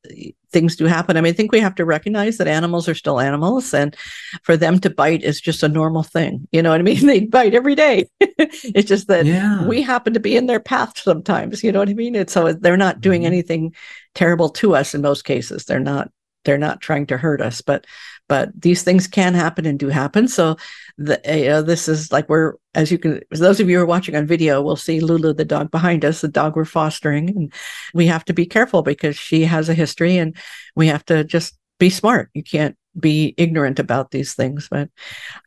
things 0.53 0.77
do 0.77 0.85
happen. 0.87 1.17
I 1.17 1.21
mean 1.21 1.33
i 1.33 1.37
think 1.37 1.53
we 1.53 1.61
have 1.61 1.75
to 1.77 1.85
recognize 1.85 2.37
that 2.39 2.49
animals 2.49 2.89
are 2.89 2.95
still 2.95 3.21
animals 3.21 3.73
and 3.75 3.97
for 4.43 4.57
them 4.57 4.79
to 4.81 4.91
bite 4.91 5.23
is 5.23 5.41
just 5.41 5.63
a 5.63 5.69
normal 5.69 6.03
thing. 6.03 6.47
You 6.53 6.63
know 6.63 6.71
what 6.71 6.81
i 6.81 6.83
mean? 6.83 7.07
They 7.13 7.21
bite 7.21 7.55
every 7.55 7.75
day. 7.75 8.07
It's 8.75 8.89
just 8.89 9.09
that 9.09 9.27
yeah. 9.27 9.67
we 9.67 9.83
happen 9.83 10.15
to 10.15 10.21
be 10.21 10.37
in 10.37 10.47
their 10.47 10.61
path 10.61 10.99
sometimes 10.99 11.63
you 11.65 11.73
know 11.73 11.79
what 11.79 11.89
i 11.89 11.95
mean? 11.95 12.15
It's 12.15 12.33
so 12.33 12.53
they're 12.53 12.77
not 12.77 13.01
doing 13.01 13.23
mm-hmm. 13.23 13.33
anything 13.33 13.75
terrible 14.15 14.51
to 14.51 14.77
us 14.77 14.95
in 14.95 15.03
most 15.03 15.25
cases. 15.25 15.65
They're 15.65 15.81
not 15.81 16.11
they're 16.45 16.59
not 16.59 16.81
trying 16.81 17.07
to 17.07 17.17
hurt 17.17 17.41
us 17.41 17.61
but 17.63 17.87
but 18.29 18.51
these 18.61 18.83
things 18.83 19.07
can 19.07 19.35
happen 19.35 19.67
and 19.67 19.79
do 19.79 19.89
happen 19.89 20.29
so 20.29 20.57
the 20.99 21.21
you 21.27 21.47
know 21.47 21.63
this 21.63 21.89
is 21.89 22.13
like 22.13 22.29
we're 22.29 22.55
as 22.75 22.91
you 22.91 22.99
can 22.99 23.21
those 23.31 23.61
of 23.61 23.69
you 23.69 23.77
who 23.77 23.83
are 23.83 23.87
watching 23.87 24.17
on 24.17 24.27
video 24.27 24.61
will 24.63 24.77
see 24.77 25.01
lulu 25.01 25.33
the 25.33 25.45
dog 25.45 25.71
behind 25.71 26.05
us 26.05 26.21
the 26.21 26.29
dog 26.29 26.57
we're 26.57 26.65
fostering 26.65 27.31
and 27.31 27.53
we 27.95 28.07
have 28.07 28.25
to 28.25 28.33
be 28.33 28.47
careful 28.47 28.83
because 28.83 29.17
she 29.17 29.45
has 29.45 29.69
a 29.69 29.75
history 29.75 30.17
and 30.17 30.37
we 30.77 30.87
have 30.87 31.05
to 31.05 31.25
just 31.25 31.59
be 31.79 31.91
smart 31.91 32.31
you 32.35 32.43
can't 32.43 32.77
be 32.99 33.35
ignorant 33.37 33.79
about 33.79 34.11
these 34.11 34.35
things. 34.35 34.69
But 34.71 34.91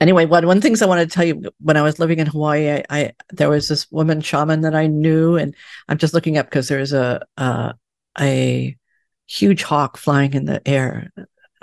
anyway, 0.01 0.25
one 0.25 0.47
one 0.47 0.61
things 0.61 0.81
I 0.81 0.87
wanted 0.87 1.09
to 1.09 1.13
tell 1.13 1.25
you 1.25 1.51
when 1.59 1.77
I 1.77 1.81
was 1.81 1.99
living 1.99 2.19
in 2.19 2.27
Hawaii, 2.27 2.71
I, 2.71 2.83
I 2.89 3.13
there 3.31 3.49
was 3.49 3.67
this 3.67 3.89
woman 3.91 4.21
shaman 4.21 4.61
that 4.61 4.75
I 4.75 4.87
knew, 4.87 5.35
and 5.35 5.55
I'm 5.87 5.97
just 5.97 6.13
looking 6.13 6.37
up 6.37 6.47
because 6.47 6.67
there's 6.67 6.93
a 6.93 7.25
uh, 7.37 7.73
a 8.19 8.75
huge 9.27 9.63
hawk 9.63 9.97
flying 9.97 10.33
in 10.33 10.45
the 10.45 10.65
air. 10.67 11.11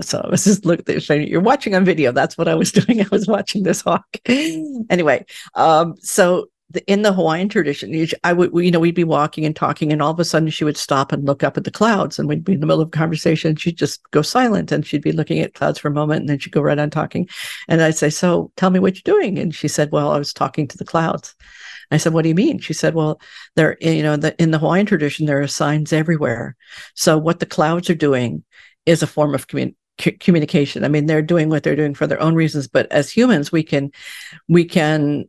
So 0.01 0.21
I 0.25 0.29
was 0.29 0.45
just 0.45 0.65
looking 0.65 0.85
look 0.87 1.29
you're 1.29 1.41
watching 1.41 1.75
on 1.75 1.85
video. 1.85 2.13
That's 2.13 2.39
what 2.39 2.49
I 2.49 2.55
was 2.55 2.73
doing. 2.73 3.01
I 3.01 3.09
was 3.11 3.29
watching 3.29 3.63
this 3.63 3.83
hawk. 3.83 4.07
anyway, 4.27 5.25
um, 5.55 5.95
so 6.01 6.49
the, 6.73 6.85
in 6.91 7.03
the 7.03 7.13
Hawaiian 7.13 7.49
tradition, 7.49 8.07
I 8.25 8.33
would, 8.33 8.51
you 8.55 8.71
know, 8.71 8.81
we'd 8.81 8.95
be 8.95 9.05
walking 9.05 9.45
and 9.45 9.55
talking, 9.55 9.93
and 9.93 10.01
all 10.01 10.11
of 10.11 10.19
a 10.21 10.25
sudden 10.25 10.49
she 10.49 10.65
would 10.65 10.77
stop 10.77 11.13
and 11.13 11.27
look 11.27 11.43
up 11.43 11.57
at 11.57 11.65
the 11.65 11.71
clouds, 11.71 12.19
and 12.19 12.29
we'd 12.29 12.45
be 12.45 12.55
in 12.55 12.61
the 12.61 12.67
middle 12.67 12.81
of 12.81 12.89
a 12.89 12.91
conversation. 12.91 13.57
She'd 13.57 13.77
just 13.77 14.01
go 14.11 14.23
silent, 14.23 14.73
and 14.73 14.87
she'd 14.87 15.03
be 15.03 15.13
looking 15.13 15.41
at 15.41 15.55
clouds 15.55 15.79
for 15.79 15.89
a 15.89 15.93
moment, 15.93 16.21
and 16.21 16.29
then 16.29 16.39
she'd 16.39 16.53
go 16.53 16.63
right 16.63 16.79
on 16.79 16.91
talking. 16.91 17.29
And 17.69 17.83
I'd 17.83 17.97
say, 17.97 18.11
"So, 18.11 18.51
tell 18.57 18.71
me 18.71 18.81
what 18.81 18.95
you're 18.95 19.15
doing." 19.15 19.39
And 19.39 19.55
she 19.55 19.69
said, 19.69 19.91
"Well, 19.93 20.11
I 20.11 20.19
was 20.19 20.33
talking 20.33 20.67
to 20.69 20.79
the 20.79 20.85
clouds." 20.85 21.35
I 21.91 21.99
said, 21.99 22.15
"What 22.15 22.23
do 22.23 22.29
you 22.29 22.35
mean?" 22.35 22.59
She 22.59 22.73
said, 22.73 22.95
"Well, 22.95 23.21
there, 23.55 23.77
you 23.81 24.03
know, 24.03 24.17
the, 24.17 24.35
in 24.41 24.51
the 24.51 24.59
Hawaiian 24.59 24.87
tradition, 24.87 25.27
there 25.27 25.43
are 25.43 25.47
signs 25.49 25.93
everywhere. 25.93 26.57
So 26.95 27.19
what 27.19 27.41
the 27.41 27.47
clouds 27.47 27.91
are 27.91 27.95
doing 27.95 28.45
is 28.87 29.03
a 29.03 29.07
form 29.07 29.35
of 29.35 29.47
communication." 29.99 30.19
communication 30.21 30.85
i 30.85 30.89
mean 30.89 31.07
they're 31.07 31.23
doing 31.23 31.49
what 31.49 31.63
they're 31.63 31.77
doing 31.77 31.95
for 31.95 32.07
their 32.07 32.21
own 32.21 32.35
reasons 32.35 32.67
but 32.67 32.91
as 32.91 33.11
humans 33.11 33.53
we 33.53 33.63
can 33.63 33.91
we 34.49 34.65
can 34.65 35.25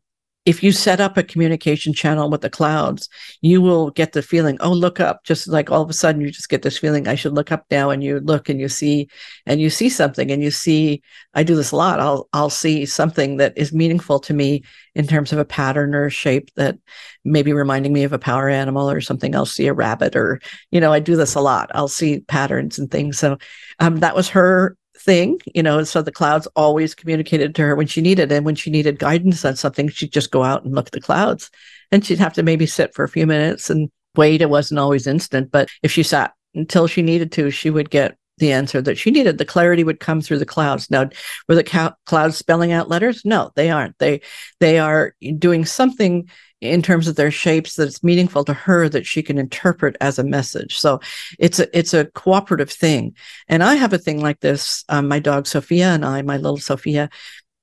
if 0.46 0.62
you 0.62 0.74
set 0.74 1.00
up 1.00 1.16
a 1.16 1.24
communication 1.24 1.94
channel 1.94 2.30
with 2.30 2.42
the 2.42 2.50
clouds, 2.50 3.08
you 3.42 3.62
will 3.62 3.92
get 3.92 4.12
the 4.12 4.22
feeling, 4.22 4.58
oh, 4.60 4.74
look 4.74 5.00
up. 5.00 5.24
Just 5.24 5.48
like 5.48 5.72
all 5.72 5.82
of 5.82 5.90
a 5.90 5.94
sudden 5.94 6.22
you 6.22 6.30
just 6.30 6.50
get 6.50 6.64
this 6.64 6.78
feeling, 6.78 7.08
I 7.08 7.16
should 7.16 7.34
look 7.34 7.52
up 7.52 7.66
now. 7.72 7.92
And 7.92 8.04
you 8.04 8.20
look 8.20 8.50
and 8.50 8.60
you 8.60 8.68
see, 8.68 9.08
and 9.46 9.62
you 9.62 9.70
see 9.70 9.88
something 9.88 10.32
and 10.32 10.44
you 10.44 10.52
see, 10.52 11.02
I 11.34 11.44
do 11.44 11.56
this 11.56 11.72
a 11.72 11.78
lot. 11.78 12.02
I'll, 12.02 12.28
I'll 12.34 12.50
see 12.50 12.86
something 12.86 13.38
that 13.38 13.58
is 13.58 13.72
meaningful 13.72 14.20
to 14.20 14.34
me 14.34 14.64
in 14.96 15.08
terms 15.08 15.32
of 15.32 15.40
a 15.40 15.46
pattern 15.46 15.96
or 15.96 16.08
a 16.08 16.12
shape 16.12 16.52
that 16.56 16.78
may 17.24 17.42
be 17.42 17.54
reminding 17.54 17.94
me 17.94 18.04
of 18.04 18.12
a 18.12 18.20
power 18.20 18.50
animal 18.50 18.90
or 18.90 19.00
something. 19.00 19.34
I'll 19.34 19.46
see 19.46 19.68
a 19.68 19.74
rabbit 19.74 20.14
or, 20.14 20.42
you 20.72 20.82
know, 20.82 20.92
I 20.92 21.00
do 21.00 21.16
this 21.16 21.36
a 21.36 21.42
lot. 21.42 21.72
I'll 21.74 21.88
see 21.88 22.20
patterns 22.20 22.78
and 22.78 22.92
things. 22.92 23.18
So 23.18 23.38
um, 23.80 23.98
that 23.98 24.16
was 24.16 24.30
her 24.30 24.76
thing, 24.98 25.40
you 25.54 25.64
know, 25.64 25.84
so 25.84 26.02
the 26.02 26.12
clouds 26.12 26.48
always 26.56 26.96
communicated 26.96 27.56
to 27.56 27.62
her 27.64 27.76
when 27.76 27.88
she 27.88 28.02
needed. 28.02 28.32
And 28.32 28.46
when 28.46 28.56
she 28.56 28.70
needed 28.70 29.00
guidance 29.00 29.44
on 29.46 29.56
something, 29.56 29.90
she'd 29.90 30.14
just 30.14 30.32
go 30.32 30.44
out 30.44 30.64
and 30.64 30.74
look 30.74 30.88
at 30.88 30.92
the 30.94 31.02
clouds. 31.02 31.50
And 31.92 32.06
she'd 32.06 32.20
have 32.20 32.34
to 32.34 32.44
maybe 32.44 32.66
sit 32.66 32.94
for 32.94 33.04
a 33.04 33.10
few 33.10 33.28
minutes 33.28 33.70
and 33.70 33.90
wait. 34.16 34.42
It 34.42 34.50
wasn't 34.50 34.80
always 34.80 35.08
instant, 35.08 35.52
but 35.52 35.70
if 35.82 35.92
she 35.92 36.04
sat 36.04 36.34
until 36.56 36.88
she 36.88 37.02
needed 37.02 37.32
to, 37.34 37.50
she 37.50 37.70
would 37.70 37.90
get 37.90 38.18
the 38.38 38.52
answer 38.52 38.82
that 38.82 38.98
she 38.98 39.12
needed. 39.12 39.38
The 39.38 39.46
clarity 39.46 39.84
would 39.84 40.00
come 40.00 40.22
through 40.22 40.40
the 40.40 40.46
clouds. 40.46 40.90
Now, 40.90 41.10
were 41.48 41.56
the 41.56 41.94
clouds 42.06 42.38
spelling 42.38 42.72
out 42.72 42.90
letters? 42.90 43.24
No, 43.26 43.52
they 43.56 43.70
aren't. 43.70 43.98
They 44.00 44.22
they 44.60 44.80
are 44.80 45.16
doing 45.38 45.66
something 45.66 46.30
in 46.64 46.82
terms 46.82 47.08
of 47.08 47.16
their 47.16 47.32
shapes 47.32 47.76
that 47.76 47.88
it's 47.88 48.04
meaningful 48.04 48.44
to 48.46 48.54
her 48.54 48.90
that 48.90 49.06
she 49.06 49.22
can 49.22 49.38
interpret 49.38 49.96
as 50.02 50.18
a 50.18 50.24
message. 50.24 50.78
So 50.78 51.00
it's 51.40 51.60
a 51.60 51.78
it's 51.78 51.94
a 51.94 52.06
cooperative 52.06 52.72
thing. 52.72 53.16
And 53.48 53.64
I 53.64 53.76
have 53.76 53.94
a 53.94 53.98
thing 53.98 54.22
like 54.22 54.40
this. 54.40 54.84
Um, 54.90 55.08
my 55.08 55.20
dog 55.20 55.48
Sophia 55.48 55.88
and 55.88 56.06
I, 56.06 56.22
my 56.22 56.38
little 56.38 56.58
Sophia, 56.58 57.10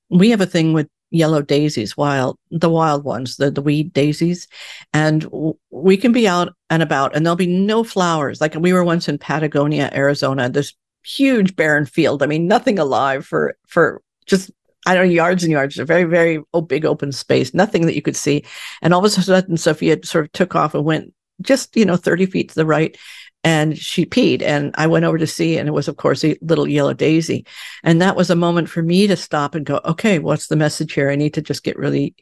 we 0.09 0.29
have 0.29 0.41
a 0.41 0.45
thing 0.45 0.73
with 0.73 0.87
yellow 1.09 1.41
daisies, 1.41 1.97
wild 1.97 2.37
the 2.49 2.69
wild 2.69 3.03
ones, 3.03 3.37
the 3.37 3.51
the 3.51 3.61
weed 3.61 3.93
daisies, 3.93 4.47
and 4.93 5.23
w- 5.23 5.57
we 5.69 5.97
can 5.97 6.11
be 6.11 6.27
out 6.27 6.53
and 6.69 6.81
about, 6.81 7.15
and 7.15 7.25
there'll 7.25 7.35
be 7.35 7.47
no 7.47 7.83
flowers. 7.83 8.41
Like 8.41 8.55
we 8.55 8.73
were 8.73 8.83
once 8.83 9.09
in 9.09 9.17
Patagonia, 9.17 9.91
Arizona, 9.93 10.49
this 10.49 10.73
huge 11.03 11.55
barren 11.55 11.85
field. 11.85 12.23
I 12.23 12.27
mean, 12.27 12.47
nothing 12.47 12.79
alive 12.79 13.25
for 13.25 13.55
for 13.67 14.01
just 14.25 14.51
I 14.85 14.95
don't 14.95 15.07
know, 15.07 15.13
yards 15.13 15.43
and 15.43 15.51
yards, 15.51 15.77
a 15.77 15.85
very, 15.85 16.05
very 16.05 16.39
oh, 16.53 16.61
big 16.61 16.85
open 16.85 17.11
space, 17.11 17.53
nothing 17.53 17.85
that 17.85 17.95
you 17.95 18.01
could 18.01 18.15
see. 18.15 18.43
And 18.81 18.93
all 18.93 18.99
of 18.99 19.05
a 19.05 19.09
sudden, 19.09 19.57
Sophia 19.57 19.97
sort 20.03 20.25
of 20.25 20.31
took 20.31 20.55
off 20.55 20.73
and 20.73 20.83
went 20.83 21.13
just, 21.41 21.75
you 21.75 21.85
know, 21.85 21.97
30 21.97 22.25
feet 22.25 22.49
to 22.49 22.55
the 22.55 22.65
right 22.65 22.97
and 23.43 23.77
she 23.77 24.05
peed. 24.05 24.41
And 24.41 24.71
I 24.75 24.87
went 24.87 25.05
over 25.05 25.17
to 25.17 25.27
see, 25.27 25.57
and 25.57 25.67
it 25.67 25.71
was, 25.71 25.87
of 25.87 25.97
course, 25.97 26.23
a 26.23 26.37
little 26.41 26.67
yellow 26.67 26.93
daisy. 26.93 27.45
And 27.83 28.01
that 28.01 28.15
was 28.15 28.29
a 28.29 28.35
moment 28.35 28.69
for 28.69 28.83
me 28.83 29.07
to 29.07 29.15
stop 29.15 29.55
and 29.55 29.65
go, 29.65 29.81
okay, 29.85 30.19
what's 30.19 30.47
the 30.47 30.55
message 30.55 30.93
here? 30.93 31.09
I 31.09 31.15
need 31.15 31.33
to 31.35 31.41
just 31.41 31.63
get 31.63 31.77
really, 31.77 32.15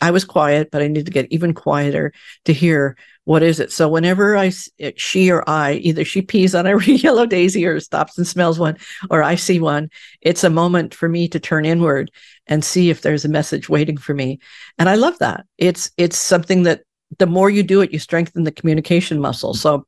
I 0.00 0.10
was 0.10 0.24
quiet, 0.24 0.70
but 0.70 0.82
I 0.82 0.88
need 0.88 1.06
to 1.06 1.12
get 1.12 1.30
even 1.30 1.54
quieter 1.54 2.12
to 2.46 2.52
hear 2.52 2.96
what 3.24 3.42
is 3.42 3.58
it? 3.58 3.72
So 3.72 3.88
whenever 3.88 4.36
I, 4.36 4.52
eh, 4.78 4.92
she 4.96 5.30
or 5.30 5.48
I, 5.48 5.74
either 5.74 6.04
she 6.04 6.22
pees 6.22 6.54
on 6.54 6.66
a 6.66 6.78
yellow 6.84 7.26
daisy 7.26 7.66
or 7.66 7.80
stops 7.80 8.18
and 8.18 8.26
smells 8.26 8.58
one, 8.58 8.76
or 9.10 9.22
I 9.22 9.34
see 9.34 9.60
one, 9.60 9.90
it's 10.20 10.44
a 10.44 10.50
moment 10.50 10.94
for 10.94 11.08
me 11.08 11.28
to 11.28 11.40
turn 11.40 11.64
inward 11.64 12.10
and 12.46 12.64
see 12.64 12.90
if 12.90 13.00
there's 13.00 13.24
a 13.24 13.30
message 13.30 13.68
waiting 13.68 13.96
for 13.96 14.14
me. 14.14 14.38
And 14.78 14.88
I 14.88 14.96
love 14.96 15.18
that. 15.18 15.46
It's, 15.56 15.90
it's 15.96 16.18
something 16.18 16.64
that 16.64 16.82
the 17.18 17.26
more 17.26 17.48
you 17.48 17.62
do 17.62 17.80
it, 17.80 17.92
you 17.92 17.98
strengthen 17.98 18.44
the 18.44 18.52
communication 18.52 19.20
muscle. 19.20 19.54
So 19.54 19.86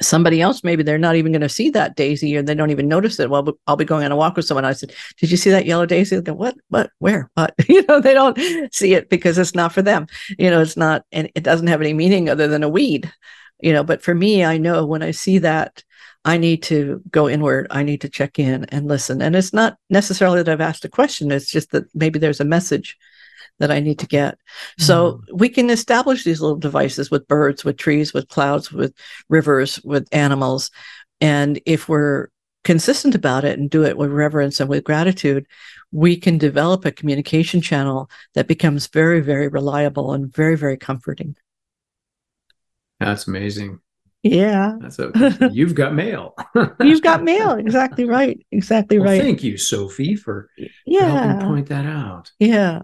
somebody 0.00 0.40
else 0.40 0.64
maybe 0.64 0.82
they're 0.82 0.98
not 0.98 1.16
even 1.16 1.32
going 1.32 1.40
to 1.40 1.48
see 1.48 1.70
that 1.70 1.96
daisy 1.96 2.36
or 2.36 2.42
they 2.42 2.54
don't 2.54 2.70
even 2.70 2.88
notice 2.88 3.20
it. 3.20 3.30
Well 3.30 3.56
i'll 3.66 3.76
be 3.76 3.84
going 3.84 4.04
on 4.04 4.12
a 4.12 4.16
walk 4.16 4.36
with 4.36 4.46
someone. 4.46 4.64
I 4.64 4.72
said 4.72 4.94
did 5.18 5.30
you 5.30 5.36
see 5.36 5.50
that 5.50 5.66
yellow 5.66 5.86
daisy? 5.86 6.16
They 6.16 6.22
go 6.22 6.34
what? 6.34 6.56
What? 6.68 6.90
Where? 6.98 7.30
What? 7.34 7.54
You 7.68 7.84
know 7.86 8.00
they 8.00 8.14
don't 8.14 8.38
see 8.74 8.94
it 8.94 9.08
because 9.08 9.38
it's 9.38 9.54
not 9.54 9.72
for 9.72 9.82
them. 9.82 10.06
You 10.38 10.50
know 10.50 10.60
it's 10.60 10.76
not 10.76 11.04
and 11.12 11.30
it 11.34 11.44
doesn't 11.44 11.68
have 11.68 11.80
any 11.80 11.92
meaning 11.92 12.28
other 12.28 12.48
than 12.48 12.62
a 12.62 12.68
weed 12.68 13.12
you 13.62 13.72
know 13.72 13.84
but 13.84 14.02
for 14.02 14.14
me 14.14 14.44
i 14.44 14.56
know 14.56 14.86
when 14.86 15.02
i 15.02 15.10
see 15.10 15.38
that 15.38 15.84
i 16.24 16.36
need 16.36 16.62
to 16.62 17.02
go 17.10 17.28
inward. 17.28 17.66
I 17.70 17.82
need 17.82 18.02
to 18.02 18.08
check 18.08 18.38
in 18.38 18.64
and 18.66 18.86
listen. 18.88 19.22
And 19.22 19.34
it's 19.34 19.52
not 19.52 19.76
necessarily 19.88 20.42
that 20.42 20.52
i've 20.52 20.60
asked 20.60 20.84
a 20.84 20.88
question. 20.88 21.30
It's 21.30 21.50
just 21.50 21.70
that 21.70 21.84
maybe 21.94 22.18
there's 22.18 22.40
a 22.40 22.44
message 22.44 22.98
that 23.60 23.70
I 23.70 23.78
need 23.78 24.00
to 24.00 24.06
get. 24.06 24.34
Mm. 24.80 24.84
So 24.84 25.12
mm-hmm. 25.12 25.36
we 25.36 25.48
can 25.48 25.70
establish 25.70 26.24
these 26.24 26.40
little 26.40 26.56
devices 26.56 27.10
with 27.10 27.28
birds, 27.28 27.64
with 27.64 27.76
trees, 27.76 28.12
with 28.12 28.28
clouds, 28.28 28.72
with 28.72 28.92
rivers, 29.28 29.80
with 29.82 30.08
animals. 30.10 30.70
And 31.20 31.60
if 31.66 31.88
we're 31.88 32.28
consistent 32.64 33.14
about 33.14 33.44
it 33.44 33.58
and 33.58 33.70
do 33.70 33.84
it 33.84 33.96
with 33.96 34.10
reverence 34.10 34.60
and 34.60 34.68
with 34.68 34.84
gratitude, 34.84 35.46
we 35.92 36.16
can 36.16 36.38
develop 36.38 36.84
a 36.84 36.92
communication 36.92 37.60
channel 37.60 38.10
that 38.34 38.48
becomes 38.48 38.86
very, 38.88 39.20
very 39.20 39.48
reliable 39.48 40.12
and 40.12 40.34
very, 40.34 40.56
very 40.56 40.76
comforting. 40.76 41.36
That's 42.98 43.26
amazing. 43.26 43.80
Yeah. 44.22 44.76
That's 44.80 44.98
a, 44.98 45.50
you've 45.52 45.74
got 45.74 45.94
mail. 45.94 46.34
you've 46.80 47.02
got 47.02 47.22
mail. 47.22 47.52
Exactly 47.52 48.04
right. 48.04 48.44
Exactly 48.52 48.98
well, 48.98 49.08
right. 49.08 49.22
Thank 49.22 49.42
you, 49.42 49.56
Sophie, 49.56 50.14
for, 50.14 50.50
yeah. 50.84 51.00
for 51.00 51.28
helping 51.28 51.48
point 51.48 51.68
that 51.68 51.86
out. 51.86 52.30
Yeah. 52.38 52.82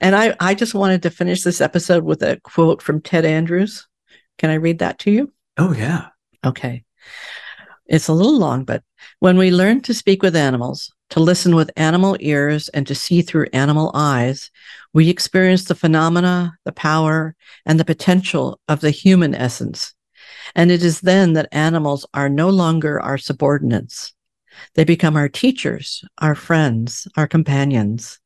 And 0.00 0.14
I, 0.14 0.34
I 0.40 0.54
just 0.54 0.74
wanted 0.74 1.02
to 1.02 1.10
finish 1.10 1.42
this 1.42 1.60
episode 1.60 2.04
with 2.04 2.22
a 2.22 2.40
quote 2.42 2.82
from 2.82 3.00
Ted 3.00 3.24
Andrews. 3.24 3.86
Can 4.38 4.50
I 4.50 4.54
read 4.54 4.80
that 4.80 4.98
to 5.00 5.10
you? 5.10 5.32
Oh, 5.56 5.72
yeah. 5.72 6.08
Okay. 6.44 6.84
It's 7.86 8.08
a 8.08 8.12
little 8.12 8.38
long, 8.38 8.64
but 8.64 8.82
when 9.20 9.38
we 9.38 9.50
learn 9.50 9.80
to 9.82 9.94
speak 9.94 10.22
with 10.22 10.36
animals, 10.36 10.92
to 11.10 11.20
listen 11.20 11.54
with 11.54 11.70
animal 11.76 12.16
ears, 12.20 12.68
and 12.70 12.86
to 12.86 12.94
see 12.94 13.22
through 13.22 13.46
animal 13.52 13.92
eyes, 13.94 14.50
we 14.92 15.08
experience 15.08 15.64
the 15.64 15.74
phenomena, 15.74 16.58
the 16.64 16.72
power, 16.72 17.36
and 17.64 17.78
the 17.78 17.84
potential 17.84 18.60
of 18.68 18.80
the 18.80 18.90
human 18.90 19.34
essence. 19.34 19.94
And 20.54 20.70
it 20.70 20.82
is 20.82 21.00
then 21.00 21.34
that 21.34 21.48
animals 21.52 22.06
are 22.12 22.28
no 22.28 22.48
longer 22.48 23.00
our 23.00 23.18
subordinates. 23.18 24.14
They 24.74 24.84
become 24.84 25.16
our 25.16 25.28
teachers, 25.28 26.04
our 26.18 26.34
friends, 26.34 27.06
our 27.16 27.28
companions. 27.28 28.18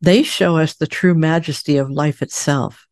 They 0.00 0.22
show 0.22 0.56
us 0.56 0.74
the 0.74 0.86
true 0.86 1.14
majesty 1.14 1.76
of 1.76 1.90
life 1.90 2.22
itself. 2.22 2.86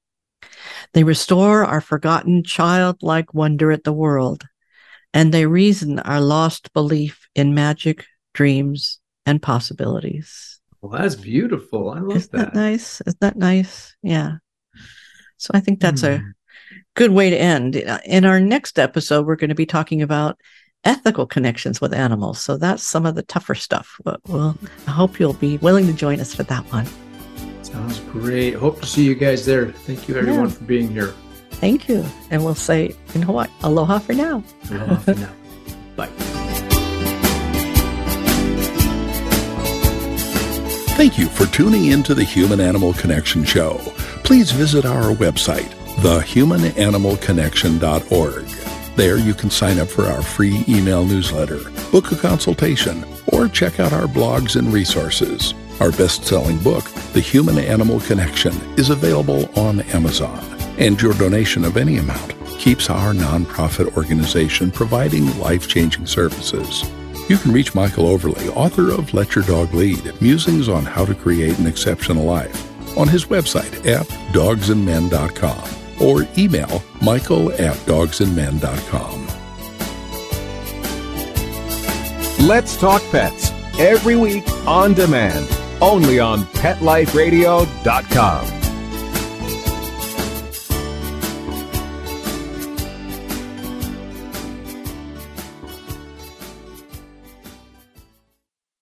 They 0.93 1.05
restore 1.05 1.65
our 1.65 1.81
forgotten 1.81 2.43
childlike 2.45 3.35
wonder 3.35 3.71
at 3.71 3.85
the 3.85 3.93
world, 3.93 4.45
and 5.13 5.33
they 5.33 5.47
reason 5.47 5.99
our 6.01 6.21
lost 6.21 6.73
belief 6.73 7.29
in 7.35 7.55
magic, 7.55 8.07
dreams, 8.33 9.01
and 9.27 9.43
possibilities. 9.43 10.61
Well, 10.81 11.01
that's 11.01 11.15
beautiful. 11.15 11.91
I 11.91 12.01
love 12.01 12.17
Isn't 12.17 12.33
that. 12.33 12.53
that 12.53 12.55
nice? 12.55 13.01
Isn't 13.03 13.21
that 13.21 13.37
nice? 13.37 13.97
Yeah. 14.03 14.37
So 15.39 15.51
I 15.55 15.61
think 15.61 15.81
that's 15.81 16.03
mm. 16.03 16.15
a 16.15 16.19
hmm. 16.19 16.29
good 16.95 17.11
way 17.11 17.31
to 17.31 17.37
end. 17.37 17.77
In 18.05 18.25
our 18.25 18.41
next 18.41 18.79
episode, 18.79 19.27
we're 19.27 19.37
going 19.37 19.49
to 19.49 19.55
be 19.55 19.67
talking 19.67 20.03
about 20.03 20.39
ethical 20.85 21.27
connections 21.27 21.81
with 21.81 21.93
animals. 21.93 22.41
So 22.41 22.57
that's 22.57 22.83
some 22.83 23.07
of 23.07 23.15
the 23.15 23.23
tougher 23.23 23.55
stuff. 23.55 24.01
But 24.05 24.21
well, 24.29 24.57
I 24.87 24.91
hope 24.91 25.19
you'll 25.19 25.33
be 25.35 25.59
willing 25.59 25.87
to 25.87 25.93
join 25.93 26.21
us 26.21 26.35
for 26.35 26.43
that 26.45 26.65
one. 26.73 26.87
Sounds 27.63 28.01
great. 28.01 28.55
Hope 28.55 28.81
to 28.81 28.87
see 28.87 29.05
you 29.05 29.15
guys 29.15 29.47
there. 29.47 29.73
Thank 29.73 30.09
you, 30.09 30.17
everyone, 30.17 30.49
yeah. 30.49 30.55
for 30.55 30.65
being 30.65 30.89
here. 30.89 31.15
Thank 31.53 31.89
you. 31.89 32.05
And 32.31 32.45
we'll 32.45 32.55
say 32.55 32.95
in 33.15 33.23
Hawaii, 33.23 33.49
aloha 33.63 33.99
for 33.99 34.13
now. 34.13 34.45
Aloha 34.71 34.97
for 34.97 35.15
now. 35.15 35.33
Bye. 35.97 36.09
Thank 40.97 41.19
you 41.19 41.27
for 41.27 41.47
tuning 41.47 41.87
in 41.87 42.05
to 42.05 42.15
the 42.15 42.23
Human 42.23 42.61
Animal 42.61 42.93
Connection 42.93 43.45
Show. 43.45 43.79
Please 44.23 44.53
visit 44.53 44.87
our 44.87 45.13
website, 45.15 45.71
thehumananimalconnection.org. 45.97 48.64
There 48.97 49.19
you 49.19 49.35
can 49.35 49.51
sign 49.51 49.81
up 49.81 49.89
for 49.89 50.05
our 50.05 50.23
free 50.23 50.65
email 50.69 51.05
newsletter, 51.05 51.59
book 51.91 52.13
a 52.13 52.17
consultation, 52.17 53.05
or 53.27 53.49
check 53.49 53.81
out 53.81 53.93
our 53.93 54.07
blogs 54.07 54.55
and 54.55 54.73
resources. 54.73 55.53
Our 55.81 55.91
best 55.91 56.25
selling 56.25 56.59
book, 56.59 56.85
The 57.13 57.21
Human 57.21 57.59
Animal 57.59 57.99
Connection, 58.01 58.55
is 58.79 58.91
available 58.91 59.51
on 59.59 59.81
Amazon, 59.81 60.39
and 60.79 61.01
your 61.03 61.13
donation 61.15 61.65
of 61.65 61.77
any 61.77 61.97
amount 61.97 62.35
keeps 62.61 62.89
our 62.89 63.13
nonprofit 63.13 63.97
organization 63.97 64.71
providing 64.71 65.41
life 65.41 65.67
changing 65.67 66.07
services. 66.07 66.89
You 67.29 67.37
can 67.37 67.51
reach 67.51 67.75
Michael 67.75 68.07
Overly, 68.07 68.49
author 68.51 68.93
of 68.93 69.13
Let 69.13 69.35
Your 69.35 69.45
Dog 69.45 69.75
Lead 69.75 70.21
Musings 70.23 70.69
on 70.69 70.85
How 70.85 71.05
to 71.05 71.17
Create 71.17 71.59
an 71.59 71.67
Exceptional 71.67 72.25
Life, 72.25 72.97
on 72.97 73.09
his 73.09 73.25
website 73.25 73.85
at 73.87 74.07
dogsandmen.com 74.33 75.84
or 76.01 76.27
email 76.37 76.83
michael 77.01 77.53
at 77.53 77.77
dogsandmen.com. 77.87 79.29
Let's 82.47 82.77
Talk 82.77 83.01
Pets 83.11 83.51
every 83.79 84.17
week 84.17 84.47
on 84.67 84.93
demand, 84.95 85.49
only 85.81 86.19
on 86.21 86.45
PetLifeRadio.com. 86.45 88.64